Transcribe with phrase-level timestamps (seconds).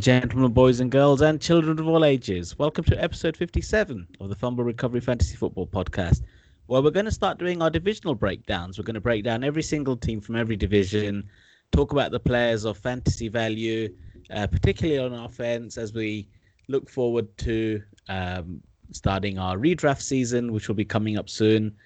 [0.00, 4.30] And gentlemen, boys and girls, and children of all ages, welcome to episode 57 of
[4.30, 6.22] the Fumble Recovery Fantasy Football Podcast,
[6.68, 8.78] where we're going to start doing our divisional breakdowns.
[8.78, 11.28] We're going to break down every single team from every division,
[11.70, 13.94] talk about the players of fantasy value,
[14.30, 16.26] uh, particularly on offense, as we
[16.68, 18.62] look forward to um,
[18.92, 21.76] starting our redraft season, which will be coming up soon.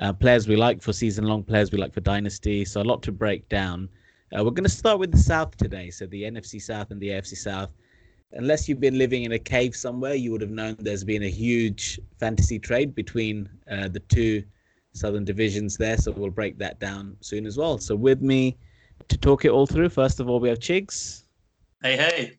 [0.00, 2.64] Uh, players we like for season long, players we like for dynasty.
[2.64, 3.88] So, a lot to break down.
[4.34, 5.88] Uh, we're going to start with the South today.
[5.90, 7.72] So, the NFC South and the AFC South.
[8.32, 11.30] Unless you've been living in a cave somewhere, you would have known there's been a
[11.30, 14.42] huge fantasy trade between uh, the two
[14.94, 15.96] Southern divisions there.
[15.96, 17.78] So, we'll break that down soon as well.
[17.78, 18.56] So, with me
[19.08, 21.22] to talk it all through, first of all, we have Chigs.
[21.82, 22.38] Hey, hey.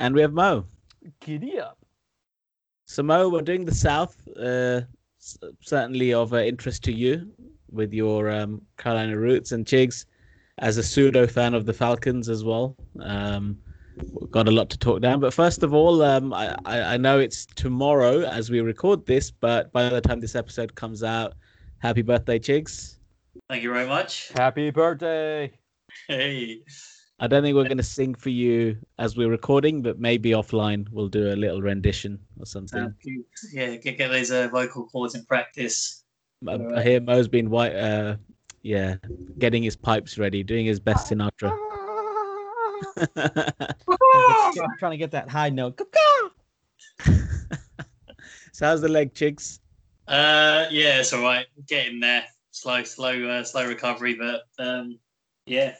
[0.00, 0.66] And we have Mo.
[1.20, 1.78] Giddy up.
[2.86, 4.16] So, Mo, we're doing the South.
[4.36, 4.80] Uh,
[5.60, 7.30] certainly of uh, interest to you
[7.70, 10.06] with your um, Carolina roots and Chigs
[10.58, 12.76] as a pseudo fan of the Falcons as well.
[13.00, 13.58] Um,
[14.30, 15.20] got a lot to talk down.
[15.20, 19.72] But first of all, um, I, I know it's tomorrow as we record this, but
[19.72, 21.34] by the time this episode comes out,
[21.78, 22.96] happy birthday, Chigs.
[23.48, 24.30] Thank you very much.
[24.34, 25.52] Happy birthday.
[26.06, 26.62] Hey.
[27.20, 30.86] I don't think we're going to sing for you as we're recording, but maybe offline
[30.92, 32.94] we'll do a little rendition or something.
[33.52, 36.04] yeah, get, get those uh, vocal cords in practice.
[36.46, 38.16] I, I hear Mo's been white, uh,
[38.62, 38.96] yeah,
[39.38, 41.56] getting his pipes ready, doing his best Sinatra.
[43.16, 45.80] I'm trying to get that high note.
[48.52, 49.60] so how's the leg, Chigs?
[50.06, 51.46] Uh, yeah, it's all right.
[51.66, 52.24] Getting there.
[52.50, 54.98] Slow, slow, uh, slow recovery, but um,
[55.46, 55.74] yeah,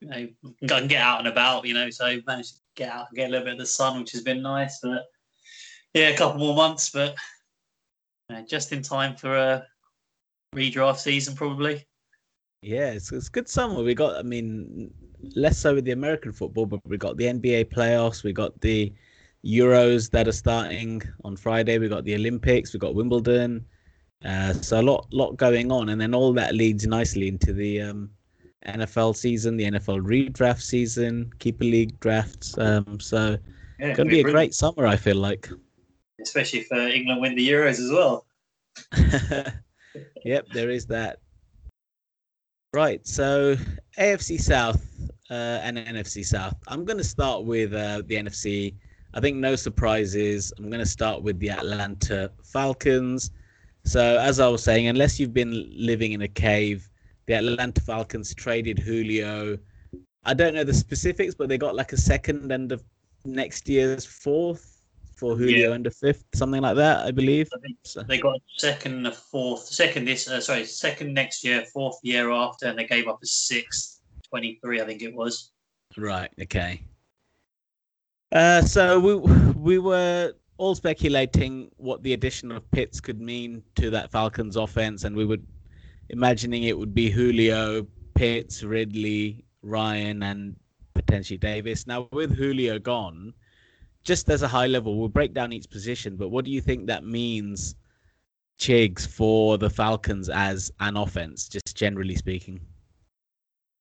[0.00, 3.06] you know, I can get out and about, you know, so managed to get out
[3.08, 4.80] and get a little bit of the sun, which has been nice.
[4.82, 5.04] But
[5.92, 7.14] yeah, a couple more months, but
[8.28, 9.66] you know, just in time for a
[10.54, 11.84] redraft season, probably.
[12.62, 13.82] Yeah, it's, it's good summer.
[13.82, 14.92] We got, I mean,
[15.34, 18.92] less so with the American football, but we got the NBA playoffs, we got the
[19.44, 23.64] Euros that are starting on Friday, we got the Olympics, we got Wimbledon.
[24.24, 27.82] Uh, so a lot, lot going on, and then all that leads nicely into the
[27.82, 28.10] um,
[28.66, 32.56] NFL season, the NFL redraft season, keeper league drafts.
[32.56, 33.36] Um, so
[33.78, 35.50] yeah, it's going to be a great summer, I feel like.
[36.20, 38.24] Especially if uh, England win the Euros as well.
[40.24, 41.18] yep, there is that.
[42.72, 43.56] Right, so
[43.98, 44.84] AFC South
[45.30, 46.56] uh, and NFC South.
[46.68, 48.74] I'm going to start with uh, the NFC.
[49.14, 50.52] I think no surprises.
[50.58, 53.30] I'm going to start with the Atlanta Falcons.
[53.84, 56.88] So, as I was saying, unless you've been living in a cave,
[57.26, 59.58] the Atlanta Falcons traded Julio.
[60.24, 62.82] I don't know the specifics, but they got like a second and of
[63.24, 64.73] next year's fourth
[65.16, 65.74] for Julio yeah.
[65.74, 67.48] and a fifth, something like that, I believe.
[67.54, 68.02] I so.
[68.02, 72.66] They got second, a fourth, second this, uh, sorry, second next year, fourth year after,
[72.66, 75.52] and they gave up a sixth, 23, I think it was.
[75.96, 76.82] Right, okay.
[78.32, 79.14] Uh, so we
[79.54, 85.04] we were all speculating what the addition of Pitts could mean to that Falcons offense,
[85.04, 85.38] and we were
[86.10, 90.56] imagining it would be Julio, Pitts, Ridley, Ryan, and
[90.94, 91.86] potentially Davis.
[91.86, 93.34] Now, with Julio gone,
[94.04, 96.86] just as a high level, we'll break down each position, but what do you think
[96.86, 97.74] that means,
[98.58, 102.60] Chigs, for the Falcons as an offense, just generally speaking?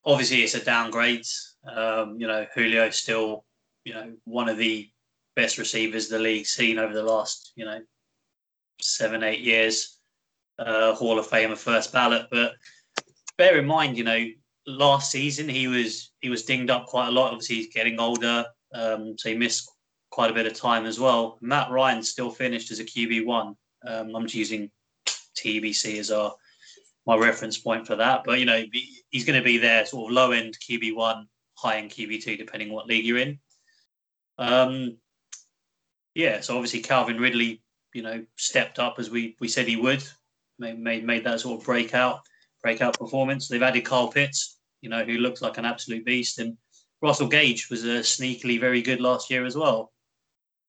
[0.06, 1.26] Obviously, it's a downgrade.
[1.72, 3.46] Um, you know, Julio still,
[3.86, 4.90] you know, one of the
[5.36, 7.82] best receivers the league's seen over the last, you know,
[8.82, 10.00] seven, eight years
[10.60, 12.28] uh, Hall of Fame Famer first ballot.
[12.32, 12.54] But
[13.38, 14.26] bear in mind, you know,
[14.66, 17.32] last season he was he was dinged up quite a lot.
[17.32, 19.70] Obviously, he's getting older, um, so he missed
[20.14, 21.40] quite a bit of time as well.
[21.42, 23.56] Matt Ryan still finished as a QB one.
[23.84, 24.70] Um, I'm just using
[25.36, 26.36] TBC as our
[27.08, 28.24] my reference point for that.
[28.24, 28.64] But you know,
[29.10, 31.28] he's going to be there, sort of low end QB one,
[31.58, 33.40] high end QB two, depending on what league you're in.
[34.38, 34.98] Um,
[36.14, 37.64] yeah, so obviously Calvin Ridley,
[37.96, 40.04] you know, stepped up as we we said he would
[40.60, 42.22] made, made made that sort of breakout
[42.62, 43.48] breakout performance.
[43.48, 46.56] They've added Kyle Pitts, you know, who looks like an absolute beast, and
[47.02, 49.92] Russell Gage was a sneakily very good last year as well.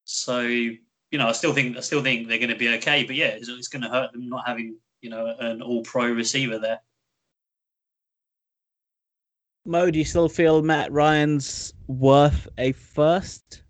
[0.04, 3.14] So you know, I still think I still think they're going to be okay, but
[3.14, 6.58] yeah, it's, it's going to hurt them not having you know an All Pro receiver
[6.58, 6.80] there.
[9.64, 13.62] Mo, do you still feel Matt Ryan's worth a first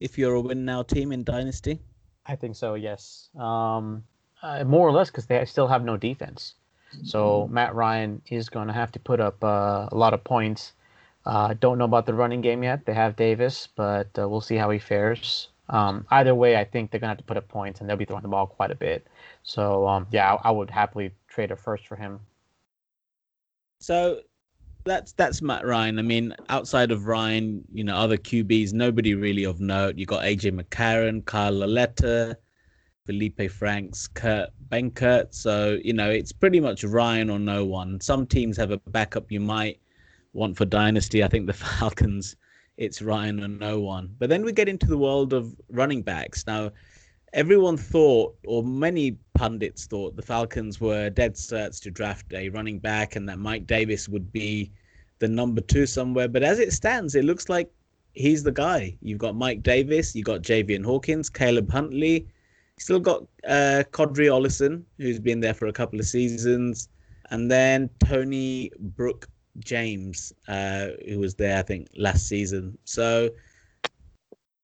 [0.00, 1.78] if you're a win now team in Dynasty?
[2.24, 2.74] I think so.
[2.74, 3.28] Yes.
[3.38, 4.02] Um,
[4.42, 6.54] uh, more or less because they still have no defense.
[7.04, 7.54] So mm-hmm.
[7.54, 10.72] Matt Ryan is going to have to put up uh, a lot of points.
[11.24, 12.86] Uh, don't know about the running game yet.
[12.86, 15.48] They have Davis, but uh, we'll see how he fares.
[15.68, 18.04] Um, either way, I think they're to have to put up points, and they'll be
[18.04, 19.06] throwing the ball quite a bit.
[19.42, 22.20] So um, yeah, I, I, would happily trade a first for him.
[23.80, 24.20] So
[24.84, 25.98] that's that's Matt Ryan.
[25.98, 29.98] I mean, outside of Ryan, you know, other QBs, nobody really of note.
[29.98, 32.38] You got AJ McCarron, Kyle Lauletta,
[33.06, 35.34] Felipe Franks, Kurt Benkert.
[35.34, 38.00] So you know, it's pretty much Ryan or no one.
[38.00, 39.80] Some teams have a backup you might
[40.32, 41.24] want for dynasty.
[41.24, 42.36] I think the Falcons,
[42.76, 44.14] it's Ryan or no one.
[44.18, 46.70] But then we get into the world of running backs now
[47.36, 52.78] everyone thought, or many pundits thought, the Falcons were dead certs to draft a running
[52.78, 54.72] back and that Mike Davis would be
[55.18, 56.28] the number two somewhere.
[56.28, 57.70] But as it stands, it looks like
[58.14, 58.96] he's the guy.
[59.02, 62.26] You've got Mike Davis, you've got Javian Hawkins, Caleb Huntley,
[62.78, 66.88] still got uh, Qadree Ollison, who's been there for a couple of seasons,
[67.30, 69.28] and then Tony Brooks
[69.60, 72.76] James, uh, who was there, I think, last season.
[72.84, 73.30] So,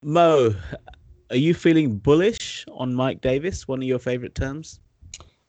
[0.03, 0.55] Mo,
[1.31, 3.67] are you feeling bullish on Mike Davis?
[3.67, 4.81] One of your favorite terms?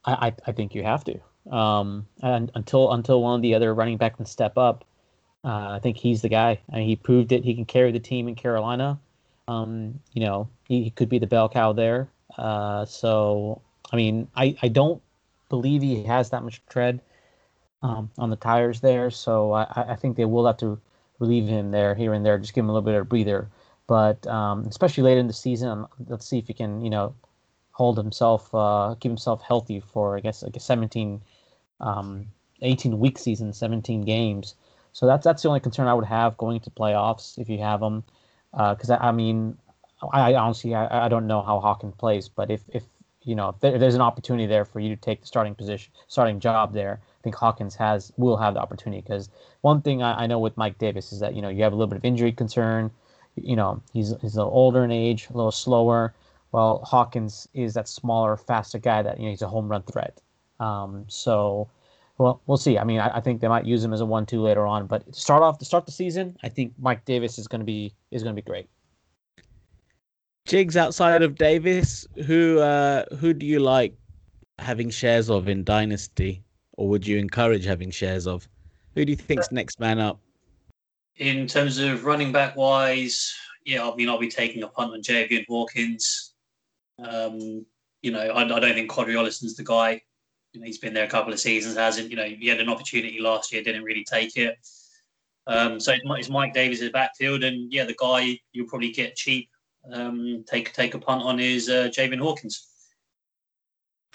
[0.06, 1.20] I, I, I think you have to.
[1.54, 4.86] Um, and until until one of the other running back can step up,
[5.44, 6.60] uh, I think he's the guy.
[6.72, 7.44] I mean, he proved it.
[7.44, 9.00] He can carry the team in Carolina.
[9.50, 12.08] Um, you know, he, he, could be the bell cow there.
[12.38, 13.62] Uh, so,
[13.92, 15.02] I mean, I, I don't
[15.50, 17.02] believe he has that much tread
[17.84, 19.12] um, on the tires there.
[19.12, 20.80] So I, I think they will have to
[21.20, 23.50] relieve him there, here and there, just give him a little bit of a breather.
[23.86, 27.14] But um, especially later in the season, um, let's see if he can, you know,
[27.72, 31.22] hold himself, uh, keep himself healthy for, I guess, like a 17,
[31.82, 32.28] um,
[32.62, 34.56] 18 week season, 17 games.
[34.94, 37.80] So that's that's the only concern I would have going to playoffs if you have
[37.80, 38.04] them,
[38.52, 39.58] because uh, I, I, mean,
[40.14, 42.84] I, I honestly I, I don't know how Hawkins plays, but if if
[43.24, 45.56] you know if, there, if there's an opportunity there for you to take the starting
[45.56, 49.02] position, starting job there, I think Hawkins has will have the opportunity.
[49.02, 49.30] Because
[49.62, 51.76] one thing I, I know with Mike Davis is that you know you have a
[51.76, 52.92] little bit of injury concern
[53.36, 56.14] you know, he's he's a little older in age, a little slower.
[56.52, 60.22] Well, Hawkins is that smaller, faster guy that you know he's a home run threat.
[60.60, 61.68] Um, so,
[62.18, 62.78] well, we'll see.
[62.78, 65.12] I mean, I, I, think they might use him as a one-two later on, but
[65.12, 67.94] to start off to start the season, I think Mike Davis is going to be
[68.12, 68.70] is going to be great.
[70.48, 73.94] Chigs outside of Davis, who uh, who do you like
[74.60, 76.44] having shares of in Dynasty,
[76.74, 78.48] or would you encourage having shares of?
[78.96, 80.20] Who do you think's next man up?
[81.18, 83.34] In terms of running back wise,
[83.66, 86.34] yeah, I mean, I'll be taking a punt on Javian Hawkins.
[87.00, 87.66] Um,
[88.02, 90.02] you know, I, I, don't think Qadree Ollison's the guy.
[90.52, 92.10] You know, he's been there a couple of seasons, hasn't?
[92.10, 94.58] You know, he had an opportunity last year, didn't really take it.
[95.48, 99.50] Um, so it's Mike Davis backfield, and yeah, the guy you'll probably get cheap.
[99.92, 102.68] Um, take take a punt on is uh, Javian Hawkins.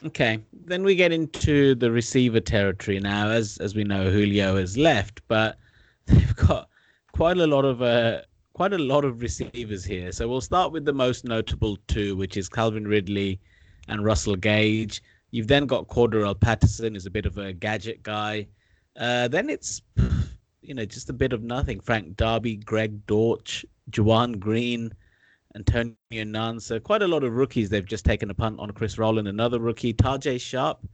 [0.05, 3.29] Okay, then we get into the receiver territory now.
[3.29, 5.59] As as we know, Julio has left, but
[6.07, 6.69] they've got
[7.13, 8.23] quite a lot of uh,
[8.53, 10.13] quite a lot of receivers here.
[10.13, 13.41] So we'll start with the most notable two, which is Calvin Ridley
[13.89, 15.03] and Russell Gage.
[15.31, 18.47] You've then got Cordarrelle Patterson, who's a bit of a gadget guy.
[18.97, 19.83] Uh, then it's
[20.63, 21.81] you know just a bit of nothing.
[21.81, 24.93] Frank Darby, Greg Dortch, Juwan Green,
[25.55, 26.61] Antonio Nunn.
[26.61, 27.69] So quite a lot of rookies.
[27.69, 29.95] They've just taken a punt on Chris Rowland, another rookie.
[29.95, 30.87] Tajae Sharpe,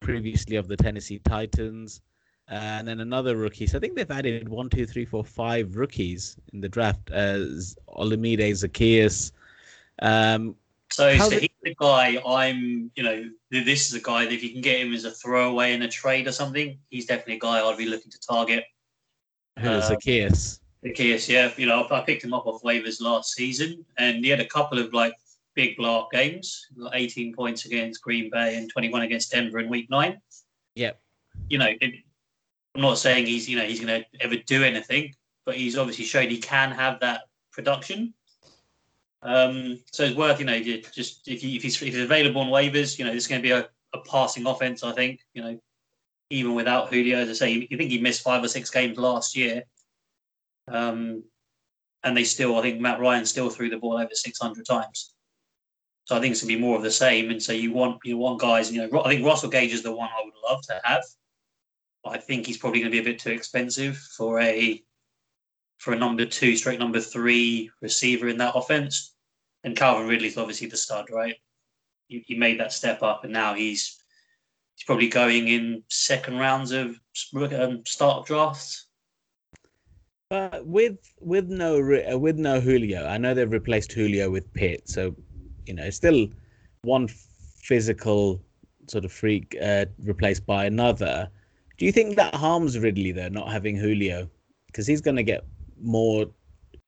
[0.00, 2.00] previously of the Tennessee Titans
[2.48, 3.66] and then another rookie.
[3.66, 7.10] So I think they've added one, two, three, four, five rookies in the draft.
[7.10, 9.32] As Olamide Zaccheaus.
[10.00, 10.56] Um,
[10.90, 14.50] so, so he's the guy I'm, you know, this is a guy that if you
[14.50, 17.60] can get him as a throwaway in a trade or something, he's definitely a guy
[17.60, 18.64] I'd be looking to target.
[19.58, 19.96] Who is um,
[20.84, 20.96] Zaccheaus?
[20.96, 21.50] Zaccheaus, yeah.
[21.56, 24.78] You know, I picked him up off waivers last season, and he had a couple
[24.78, 25.14] of like
[25.54, 29.90] big block games, like 18 points against Green Bay and 21 against Denver in Week
[29.90, 30.20] Nine.
[30.74, 31.00] Yep.
[31.48, 31.94] You know, it,
[32.74, 36.04] I'm not saying he's you know he's going to ever do anything, but he's obviously
[36.04, 38.14] shown he can have that production.
[39.22, 42.48] Um, so it's worth you know just if, he, if he's if he's available on
[42.48, 44.84] waivers, you know this is going to be a, a passing offense.
[44.84, 45.58] I think you know
[46.30, 49.36] even without Julio, as I say, you think he missed five or six games last
[49.36, 49.64] year.
[50.70, 51.24] Um,
[52.04, 55.14] and they still, I think Matt Ryan still threw the ball over 600 times.
[56.04, 57.30] So I think it's gonna be more of the same.
[57.30, 59.94] And so you want you want guys, you know, I think Russell Gage is the
[59.94, 61.02] one I would love to have.
[62.08, 64.82] I think he's probably going to be a bit too expensive for a
[65.78, 69.14] for a number two, straight number three receiver in that offense.
[69.64, 71.36] And Calvin Ridley's obviously the stud, right?
[72.08, 74.02] He, he made that step up, and now he's
[74.74, 76.98] he's probably going in second rounds of
[77.34, 78.86] um, start drafts.
[80.30, 84.86] But with with no uh, with no Julio, I know they've replaced Julio with Pitt,
[84.86, 85.16] so
[85.64, 86.28] you know still
[86.82, 88.42] one physical
[88.88, 91.30] sort of freak uh, replaced by another.
[91.78, 94.28] Do you think that harms Ridley though, not having Julio,
[94.66, 95.46] because he's going to get
[95.80, 96.26] more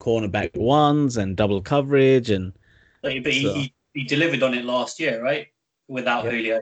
[0.00, 2.52] cornerback ones and double coverage and.
[3.00, 3.54] But, he, so.
[3.54, 5.46] he, he delivered on it last year, right?
[5.88, 6.60] Without Julio,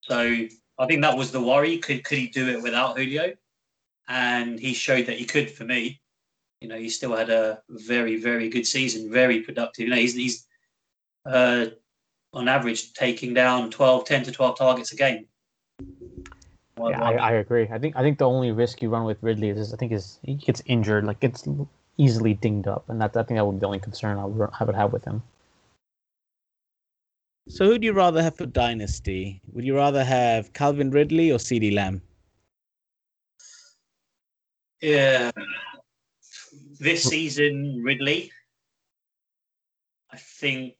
[0.00, 0.46] so
[0.78, 1.76] I think that was the worry.
[1.76, 3.34] Could could he do it without Julio?
[4.08, 6.00] and he showed that he could for me.
[6.66, 9.84] You know, he still had a very, very good season, very productive.
[9.84, 10.48] You know, he's, he's
[11.24, 11.66] uh,
[12.32, 15.26] on average taking down 12, 10 to 12 targets a game.
[16.76, 17.68] Yeah, I, I, agree.
[17.70, 20.18] I think I think the only risk you run with Ridley is I think is
[20.24, 21.46] he gets injured, like gets
[21.98, 24.50] easily dinged up, and that I think that would be the only concern I would,
[24.58, 25.22] I would have with him.
[27.48, 29.40] So, who do you rather have for Dynasty?
[29.52, 32.02] Would you rather have Calvin Ridley or CeeDee Lamb?
[34.82, 35.30] Yeah,
[36.78, 38.30] this season Ridley.
[40.10, 40.74] I think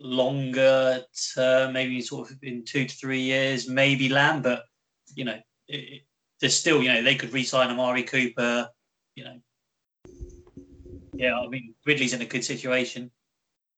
[0.00, 1.02] longer
[1.34, 4.64] term, maybe sort of in two to three years, maybe Lamb, but
[5.14, 6.02] you know, it,
[6.40, 8.68] there's still, you know, they could re-sign Amari Cooper.
[9.14, 9.40] You know,
[11.14, 13.10] yeah, I mean, Ridley's in a good situation.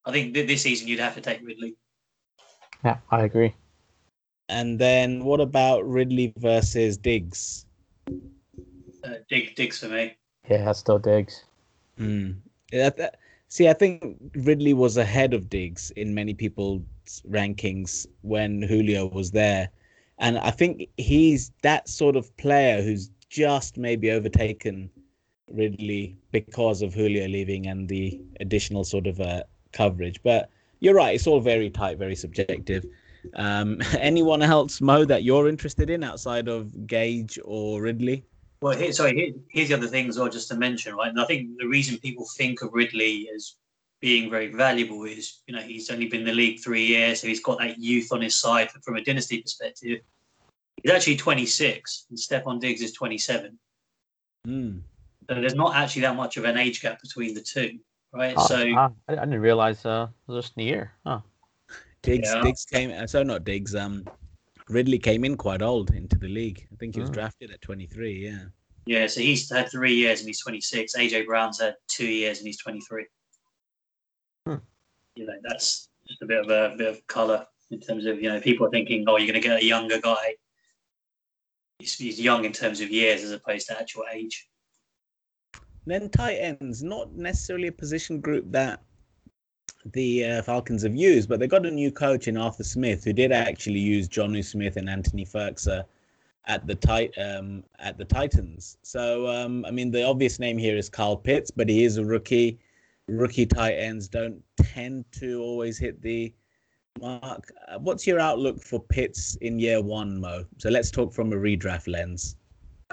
[0.05, 1.75] I think this season you'd have to take Ridley.
[2.83, 3.55] Yeah, I agree.
[4.49, 7.65] And then what about Ridley versus Diggs?
[9.03, 10.17] Uh, Dig, Diggs for me.
[10.51, 11.45] Yeah, that's still Diggs.
[11.97, 12.31] Hmm.
[12.73, 13.15] Yeah, that,
[13.47, 16.81] see, I think Ridley was ahead of Diggs in many people's
[17.29, 19.69] rankings when Julio was there.
[20.19, 24.89] And I think he's that sort of player who's just maybe overtaken
[25.49, 30.21] Ridley because of Julio leaving and the additional sort of uh, coverage.
[30.21, 30.49] But
[30.81, 32.85] you're right; it's all very tight, very subjective.
[33.35, 38.25] Um, anyone else, Mo, that you're interested in outside of Gage or Ridley?
[38.61, 41.09] Well, here, sorry, here, here's the other thing as well, just to mention, right?
[41.09, 43.55] And I think the reason people think of Ridley as
[44.01, 47.27] being very valuable is, you know, he's only been in the league three years, so
[47.27, 50.01] he's got that youth on his side from a dynasty perspective.
[50.81, 53.57] He's actually 26, and Stefon Diggs is 27.
[54.47, 54.81] Mm.
[55.29, 57.79] So there's not actually that much of an age gap between the two,
[58.13, 58.33] right?
[58.37, 60.91] Oh, so I, I didn't realize uh, it was just a year.
[61.05, 61.23] Oh.
[62.03, 62.41] Diggs, yeah.
[62.41, 62.91] Diggs came.
[62.91, 63.75] Uh, so not Diggs.
[63.75, 64.05] Um,
[64.71, 66.67] Ridley came in quite old into the league.
[66.71, 67.13] I think he was oh.
[67.13, 68.25] drafted at 23.
[68.25, 68.39] Yeah.
[68.85, 70.95] Yeah, so he's had three years and he's 26.
[70.95, 73.05] AJ Brown's had two years and he's 23.
[74.47, 74.55] Hmm.
[75.15, 78.21] You know, that's just a bit of a, a bit of color in terms of
[78.21, 80.35] you know people are thinking, oh, you're going to get a younger guy
[81.81, 84.47] he's, he's young in terms of years as opposed to actual age.
[85.85, 88.81] Then tight ends, not necessarily a position group that
[89.85, 93.13] the uh, Falcons have used, but they got a new coach in Arthur Smith who
[93.13, 95.83] did actually use Jonnu Smith and Anthony Firkser
[96.45, 98.77] at the tight um, at the Titans.
[98.81, 102.05] So um, I mean, the obvious name here is Kyle Pitts, but he is a
[102.05, 102.59] rookie.
[103.07, 106.33] Rookie tight ends don't tend to always hit the
[106.99, 110.45] Mark, uh, what's your outlook for Pitts in year one, Mo?
[110.57, 112.35] So let's talk from a redraft lens.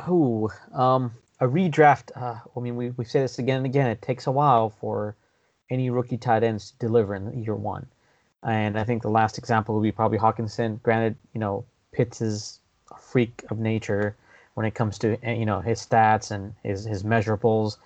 [0.07, 2.11] Oh, um, a redraft.
[2.15, 3.89] Uh, I mean, we we say this again and again.
[3.89, 5.17] It takes a while for
[5.71, 7.87] any rookie tight ends to deliver in year one,
[8.43, 10.83] and I think the last example would be probably Hockenson.
[10.83, 12.61] Granted, you know, Pitts is
[12.91, 14.17] a freak of nature
[14.55, 17.77] when it comes to you know his stats and his his measurables.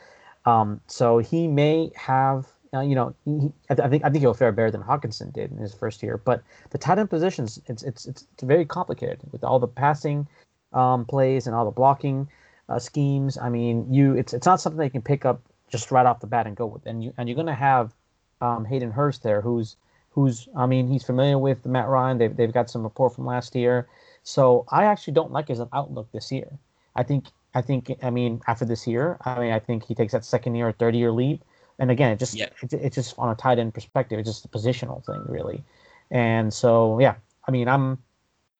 [0.44, 4.50] Um, so he may have uh, you know, he, I, think I think he'll fare
[4.50, 6.16] better than Hockenson did in his first year.
[6.16, 10.26] But the tight end positions, it's it's it's very complicated with all the passing
[10.72, 12.28] um, plays and all the blocking
[12.68, 13.36] uh, schemes.
[13.36, 16.20] I mean, you it's it's not something that you can pick up just right off
[16.20, 16.86] the bat and go with.
[16.86, 17.92] And you and you're going to have
[18.40, 19.76] um, Hayden Hurst there, who's
[20.10, 22.18] who's I mean, he's familiar with Matt Ryan.
[22.18, 23.88] They've they've got some rapport from last year.
[24.22, 26.58] So I actually don't like his outlook this year.
[26.94, 30.12] I think I think I mean after this year, I mean I think he takes
[30.12, 31.42] that second year or third year leap
[31.78, 32.46] and again, it just yeah.
[32.62, 34.18] it, it's just on a tight end perspective.
[34.18, 35.64] It's just a positional thing, really.
[36.10, 37.14] And so, yeah,
[37.46, 37.98] I mean, I'm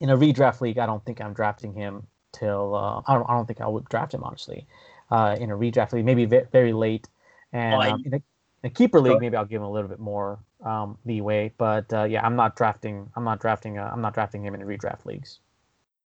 [0.00, 0.78] in a redraft league.
[0.78, 3.28] I don't think I'm drafting him till uh, I don't.
[3.28, 4.66] I don't think I would draft him honestly.
[5.12, 7.06] Uh, in a redraft league, maybe very, very late,
[7.52, 8.22] and um, in, a, in,
[8.64, 11.52] a, keeper league, maybe I'll give him a little bit more um, leeway.
[11.58, 13.10] But uh, yeah, I'm not drafting.
[13.14, 13.76] I'm not drafting.
[13.76, 15.40] Uh, I'm not drafting him in redraft leagues.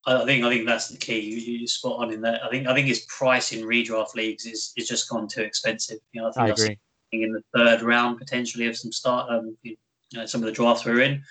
[0.06, 1.20] I think I think that's the key.
[1.20, 2.44] You, you spot on in that.
[2.44, 6.00] I think I think his price in redraft leagues is is just gone too expensive.
[6.12, 6.80] You know, I think I agree
[7.12, 9.78] in the third round potentially of some start um, you
[10.14, 11.24] know, some of the drafts we're in.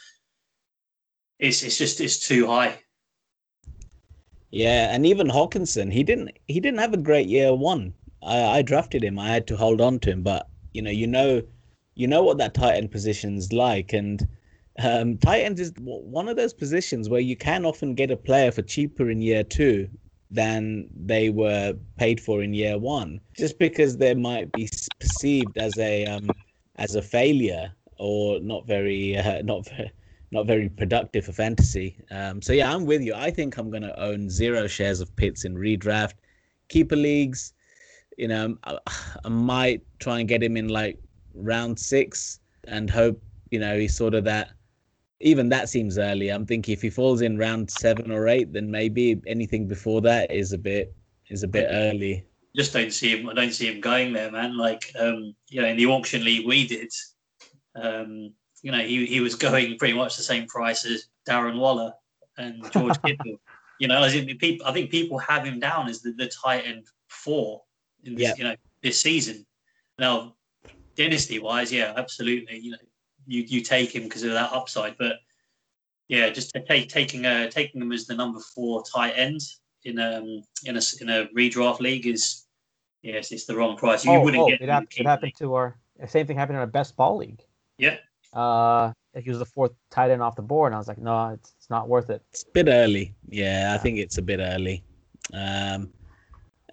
[1.38, 2.78] It's it's just it's too high.
[4.50, 7.94] Yeah, and even Hockenson, he didn't he didn't have a great year one.
[8.22, 9.18] I, I drafted him.
[9.18, 11.42] I had to hold on to him, but you know, you know,
[11.94, 14.26] you know what that tight end position's like, and
[14.78, 18.52] um, tight end is one of those positions where you can often get a player
[18.52, 19.88] for cheaper in year two
[20.30, 24.68] than they were paid for in year one, just because they might be
[25.00, 26.28] perceived as a um,
[26.76, 29.90] as a failure or not very uh, not very
[30.30, 31.98] not very productive for fantasy.
[32.10, 33.14] Um, so yeah, I'm with you.
[33.14, 36.14] I think I'm going to own zero shares of Pitts in redraft,
[36.68, 37.52] keeper leagues.
[38.18, 38.78] You know, I,
[39.24, 40.98] I might try and get him in like
[41.34, 44.50] round six and hope you know he's sort of that
[45.20, 46.28] even that seems early.
[46.28, 50.30] I'm thinking if he falls in round seven or eight, then maybe anything before that
[50.30, 50.94] is a bit
[51.28, 52.26] is a bit early.
[52.54, 53.28] Just don't see him.
[53.28, 54.56] I don't see him going there, man.
[54.56, 56.90] Like, um, you know, in the auction league we did,
[57.74, 58.32] um,
[58.66, 61.92] you know, he he was going pretty much the same price as Darren Waller
[62.36, 63.38] and George Kittle.
[63.78, 66.66] You know, as in people, I think people have him down as the, the tight
[66.66, 67.62] end four
[68.02, 68.38] in this, Yep.
[68.38, 69.46] you know, this season.
[70.00, 70.34] Now,
[70.96, 72.58] dynasty wise, yeah, absolutely.
[72.58, 72.78] You know,
[73.28, 75.20] you you take him because of that upside, but
[76.08, 79.42] yeah, just take taking uh taking him as the number four tight end
[79.84, 82.46] in um in a in a redraft league is
[83.02, 84.04] yes, it's the wrong price.
[84.04, 86.60] You oh, wouldn't oh, get it, hap- it happened to our same thing happened in
[86.60, 87.44] our best ball league.
[87.78, 87.98] Yeah.
[88.36, 91.30] Uh, he was the fourth tight end off the board, and I was like, no,
[91.30, 92.22] it's, it's not worth it.
[92.30, 93.14] It's a bit early.
[93.28, 94.84] Yeah, I think it's a bit early.
[95.32, 95.90] Um,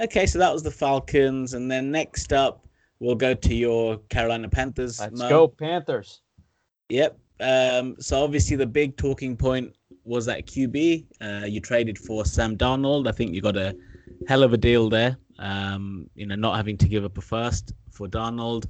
[0.02, 2.68] okay, so that was the Falcons, and then next up
[3.00, 5.00] we'll go to your Carolina Panthers.
[5.00, 5.30] Let's Mo.
[5.30, 6.22] go Panthers.
[6.90, 7.18] Yep.
[7.40, 11.06] Um, so obviously the big talking point was that QB.
[11.22, 13.08] Uh, you traded for Sam Darnold.
[13.08, 13.76] I think you got a
[14.28, 15.18] hell of a deal there.
[15.40, 18.68] Um, you know, not having to give up a first for Darnold.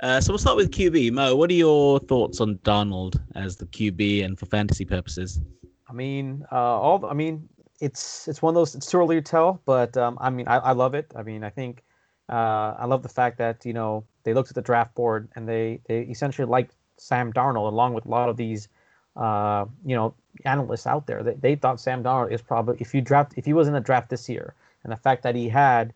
[0.00, 1.12] Uh, so we'll start with QB.
[1.12, 5.40] Mo, what are your thoughts on Darnold as the QB and for fantasy purposes?
[5.88, 7.48] I mean, uh, all I mean,
[7.80, 8.74] it's it's one of those.
[8.74, 11.12] It's too early to tell, but um, I mean, I, I love it.
[11.14, 11.82] I mean, I think
[12.28, 15.48] uh, I love the fact that you know they looked at the draft board and
[15.48, 18.68] they they essentially liked Sam Darnold along with a lot of these
[19.16, 21.22] uh, you know analysts out there.
[21.22, 23.80] They, they thought Sam Darnold is probably if you draft if he was in the
[23.80, 25.92] draft this year and the fact that he had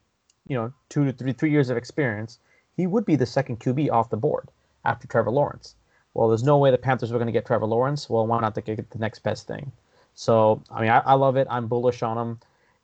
[0.46, 2.38] you know two to three three years of experience,
[2.78, 4.48] he would be the second QB off the board
[4.86, 5.74] after Trevor Lawrence.
[6.14, 8.08] Well, there's no way the Panthers were going to get Trevor Lawrence.
[8.08, 9.70] Well, why not get the next best thing?
[10.14, 11.46] So, I mean, I, I love it.
[11.50, 12.40] I'm bullish on him.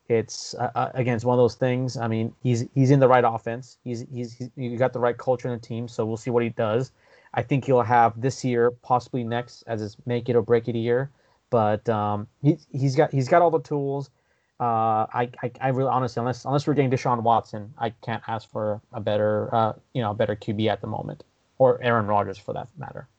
[0.07, 1.97] It's uh, uh, again, it's one of those things.
[1.97, 3.77] I mean, he's he's in the right offense.
[3.83, 5.87] He's he's, he's you got the right culture in the team.
[5.87, 6.91] So we'll see what he does.
[7.33, 10.75] I think he'll have this year, possibly next, as his make it or break it
[10.75, 11.09] year.
[11.49, 14.11] But um, he he's got he's got all the tools.
[14.57, 18.49] Uh, I, I I really honestly, unless unless we're getting Deshaun Watson, I can't ask
[18.49, 21.25] for a better uh, you know a better QB at the moment,
[21.57, 23.09] or Aaron Rodgers for that matter.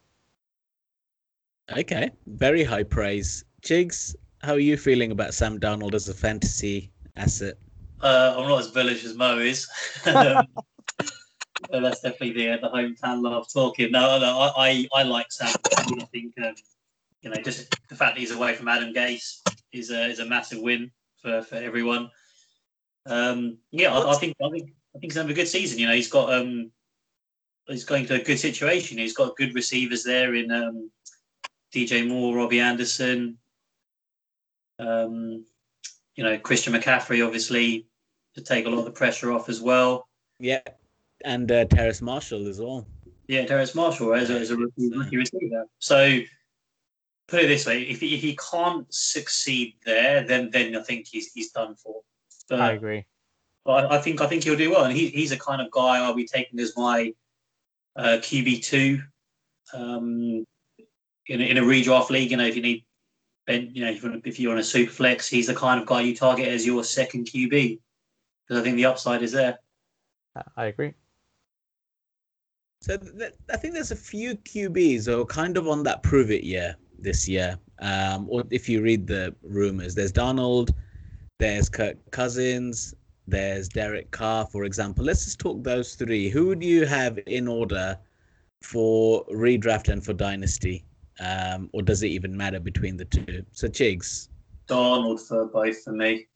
[1.76, 3.44] Okay, very high praise.
[3.60, 7.58] Chigs, how are you feeling about Sam Darnold as a fantasy asset?
[8.00, 9.68] Uh, I'm not as bullish as Mo is.
[10.06, 10.46] um,
[11.70, 13.90] that's definitely the the hometown love talking.
[13.90, 15.54] No, no, I I, I like Sam.
[15.76, 16.54] I think um,
[17.20, 20.24] you know just the fact that he's away from Adam Gase is a is a
[20.24, 20.90] massive win
[21.26, 22.10] for, for everyone.
[23.06, 25.78] Um, yeah, I, I think I think I think he's having a good season.
[25.78, 26.70] You know, he's got um
[27.66, 28.98] he's going to a good situation.
[28.98, 30.90] He's got good receivers there in um,
[31.74, 33.38] DJ Moore, Robbie Anderson.
[34.78, 35.44] Um,
[36.14, 37.86] you know, Christian McCaffrey, obviously,
[38.34, 40.06] to take a lot of the pressure off as well.
[40.38, 40.60] Yeah,
[41.24, 42.86] and uh, Terrace Marshall as well.
[43.26, 45.64] Yeah, Terrence Marshall as a, as a rookie receiver.
[45.80, 46.20] So,
[47.28, 51.06] put it this way: if he, if he can't succeed there, then then I think
[51.06, 52.02] he's he's done for.
[52.48, 53.04] But I agree.
[53.64, 55.70] But I, I think I think he'll do well, and he, he's a kind of
[55.70, 57.12] guy I'll be taking as my
[57.96, 59.02] uh, QB two
[59.74, 60.44] um,
[61.26, 62.30] in a, in a redraft league.
[62.30, 62.84] You know, if you need,
[63.46, 65.80] ben, you know, if, you want- if you're on a super flex, he's the kind
[65.80, 67.80] of guy you target as your second QB
[68.46, 69.58] because I think the upside is there.
[70.36, 70.94] I- I agree.
[72.82, 76.30] So th- I think there's a few QBs who are kind of on that prove
[76.30, 77.58] it year this year.
[77.80, 80.72] Um, or if you read the rumors, there's Darnold,
[81.38, 82.94] there's Kirk Cousins,
[83.26, 85.04] there's Derek Carr, for example.
[85.04, 86.28] Let's just talk those three.
[86.28, 87.98] Who do you have in order
[88.62, 90.84] for redraft and for dynasty?
[91.20, 93.44] Um, or does it even matter between the two?
[93.52, 94.28] So Chigs,
[94.68, 96.26] Darnold for both for me.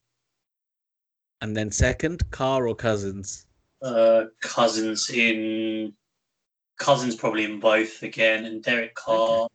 [1.43, 3.47] and then second, Carr or Cousins?
[3.83, 5.93] Uh, Cousins in
[6.79, 9.49] Cousins probably in both again, and Derek Carr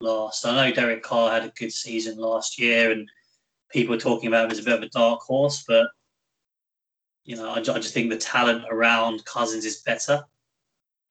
[0.00, 0.44] last.
[0.44, 3.08] I know Derek Carr had a good season last year, and
[3.70, 5.88] people were talking about him as a bit of a dark horse, but
[7.24, 10.24] you know, I, I just think the talent around Cousins is better.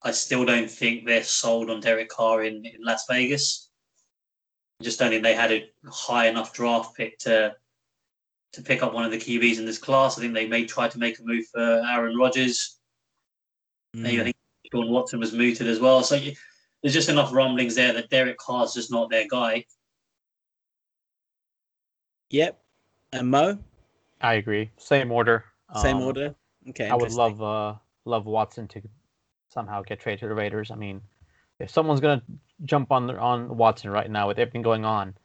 [0.01, 3.69] I still don't think they're sold on Derek Carr in, in Las Vegas.
[4.79, 7.55] I just don't think they had a high enough draft pick to
[8.53, 10.17] to pick up one of the QBs in this class.
[10.17, 12.79] I think they may try to make a move for Aaron Rodgers.
[13.93, 14.23] Maybe I hmm.
[14.25, 14.35] think
[14.71, 16.01] Sean Watson was mooted as well.
[16.03, 16.33] So you,
[16.81, 19.65] there's just enough rumblings there that Derek Carr's just not their guy.
[22.29, 22.59] Yep.
[23.13, 23.57] And Mo,
[24.21, 24.71] I agree.
[24.77, 25.45] Same order.
[25.81, 26.35] same Um, order.
[26.69, 26.89] Okay.
[26.89, 28.81] I would love uh love Watson to
[29.47, 30.71] somehow get traded to the Raiders.
[30.71, 31.01] I mean,
[31.59, 32.21] if someone's gonna
[32.65, 35.15] jump on the, on Watson right now with everything going on,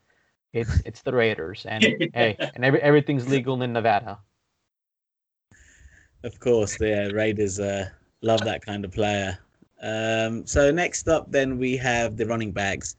[0.52, 1.66] it's it's the Raiders.
[1.68, 1.82] And
[2.14, 4.18] hey, and every, everything's legal in Nevada.
[6.24, 7.88] Of course, the uh, Raiders uh,
[8.20, 9.38] love that kind of player.
[9.82, 12.96] Um, so next up, then we have the running backs.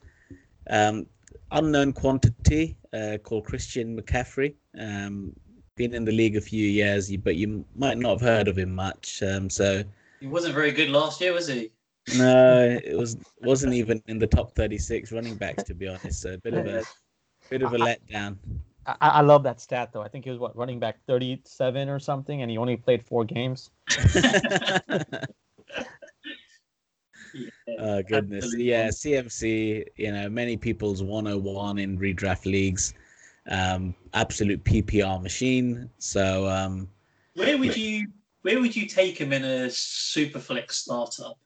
[0.68, 1.06] Um,
[1.50, 4.54] unknown quantity uh, called Christian McCaffrey.
[4.78, 5.34] Um,
[5.76, 8.74] been in the league a few years, but you might not have heard of him
[8.74, 9.22] much.
[9.22, 9.82] Um, so
[10.20, 11.70] he wasn't very good last year, was he?
[12.16, 16.20] No, it was wasn't even in the top 36 running backs to be honest.
[16.20, 16.82] So a bit of a
[17.48, 18.36] bit of a letdown.
[18.86, 20.02] I, I love that stat though.
[20.02, 23.24] I think he was what running back 37 or something, and he only played four
[23.24, 23.70] games.
[27.78, 28.64] oh goodness, Absolutely.
[28.64, 29.84] yeah, CMC.
[29.96, 32.94] You know, many people's 101 in redraft leagues.
[33.48, 35.90] Um, absolute PPR machine.
[35.98, 36.88] So, um,
[37.34, 38.08] where would you
[38.42, 41.38] where would you take him in a super flex startup?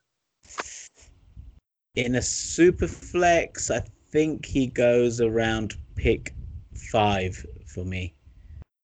[1.94, 6.35] In a super flex, I think he goes around pick
[6.74, 8.14] five for me.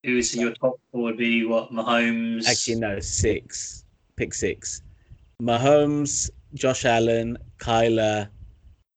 [0.03, 1.03] Who is your top four?
[1.03, 2.47] Would be what Mahomes?
[2.47, 3.85] Actually, no, six.
[4.15, 4.81] Pick six.
[5.41, 8.29] Mahomes, Josh Allen, Kyler,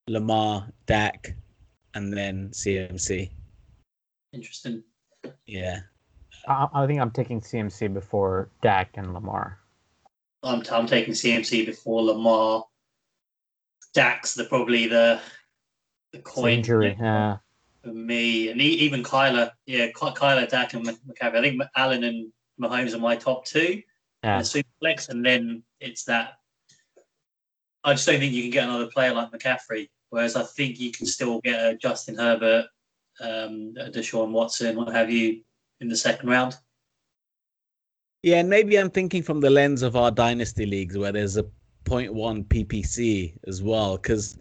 [0.09, 1.35] Lamar, Dak,
[1.95, 3.31] and then CMC.
[4.33, 4.83] Interesting.
[5.47, 5.81] Yeah.
[6.47, 9.59] I, I think I'm taking CMC before Dak and Lamar.
[10.43, 12.65] I'm, I'm taking CMC before Lamar.
[13.93, 15.21] Dak's the probably the
[16.13, 16.97] the coin injury.
[16.99, 17.39] Yeah.
[17.83, 21.37] For me and even Kyler, yeah, Kyler, Dak, and McCaffrey.
[21.37, 23.83] I think Allen and Mahomes are my top two.
[24.23, 24.43] Yeah.
[24.43, 26.38] super flex, and then it's that
[27.85, 29.89] I just don't think you can get another player like McCaffrey.
[30.11, 32.67] Whereas I think you can still get a Justin Herbert,
[33.21, 35.43] um, a Deshaun Watson, what have you,
[35.81, 36.57] in the second round.
[38.23, 41.45] Yeah, and maybe I'm thinking from the lens of our dynasty leagues where there's a
[41.85, 44.39] 0.1 PPC as well, because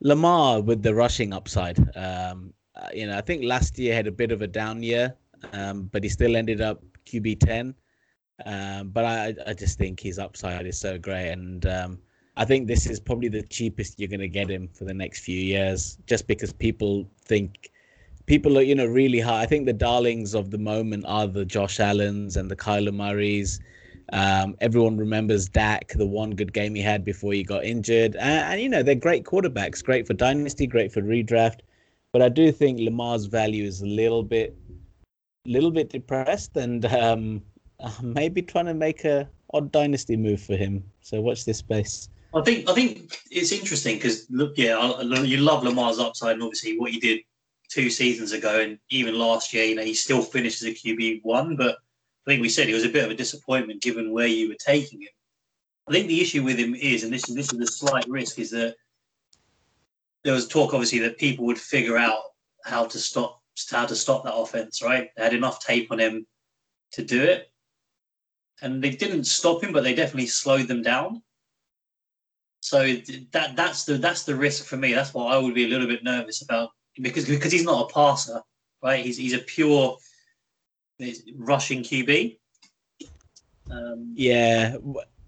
[0.00, 1.78] Lamar with the rushing upside.
[1.96, 5.14] Um, uh, you know, I think last year had a bit of a down year,
[5.52, 7.74] um, but he still ended up QB 10.
[8.44, 11.98] Um, but I, I just think his upside is so great, and um,
[12.36, 15.20] I think this is probably the cheapest you're going to get him for the next
[15.20, 17.70] few years, just because people think
[18.26, 19.42] people are you know really high.
[19.42, 23.60] I think the darlings of the moment are the Josh Allen's and the Kyler Murray's.
[24.12, 28.52] Um, everyone remembers Dak, the one good game he had before he got injured, and,
[28.52, 31.60] and, you know they're great quarterbacks, great for dynasty, great for redraft.
[32.12, 34.56] But I do think Lamar's value is a little bit,
[35.46, 37.42] little bit depressed, and um,
[38.02, 40.82] maybe trying to make a odd dynasty move for him.
[41.00, 42.08] So watch this space.
[42.34, 46.78] I think I think it's interesting because look, yeah, you love Lamar's upside and obviously
[46.78, 47.20] what he did
[47.70, 49.64] two seasons ago and even last year.
[49.64, 51.76] You know, he still finished as a QB one, but
[52.26, 54.56] I think we said he was a bit of a disappointment given where you were
[54.58, 55.08] taking him.
[55.88, 58.38] I think the issue with him is, and this is this is the slight risk,
[58.38, 58.74] is that
[60.24, 62.20] there was talk obviously that people would figure out
[62.64, 64.82] how to stop how to stop that offense.
[64.82, 66.26] Right, they had enough tape on him
[66.92, 67.50] to do it,
[68.62, 71.22] and they didn't stop him, but they definitely slowed them down.
[72.64, 72.96] So
[73.32, 74.94] that that's the that's the risk for me.
[74.94, 77.92] That's what I would be a little bit nervous about because because he's not a
[77.92, 78.40] passer,
[78.82, 79.04] right?
[79.04, 79.98] He's he's a pure
[81.36, 82.38] rushing QB.
[83.70, 84.76] Um, yeah,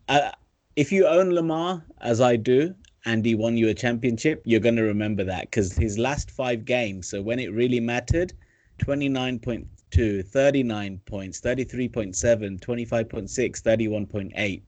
[0.08, 0.30] uh,
[0.76, 4.76] if you own Lamar as I do, and he won you a championship, you're going
[4.76, 8.32] to remember that because his last five games, so when it really mattered,
[8.78, 14.62] 29.2, 39 points, 33.7, 25.6, 31.8.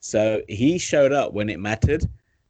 [0.00, 2.04] So he showed up when it mattered.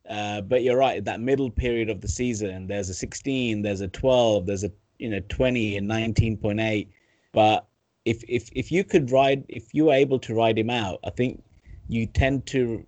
[0.08, 3.88] Uh, but you're right, that middle period of the season, there's a 16, there's a
[3.88, 6.88] 12, there's a you know 20 and 19.8.
[7.32, 7.66] But
[8.04, 11.10] if if if you could ride, if you were able to ride him out, I
[11.10, 11.42] think
[11.88, 12.86] you tend to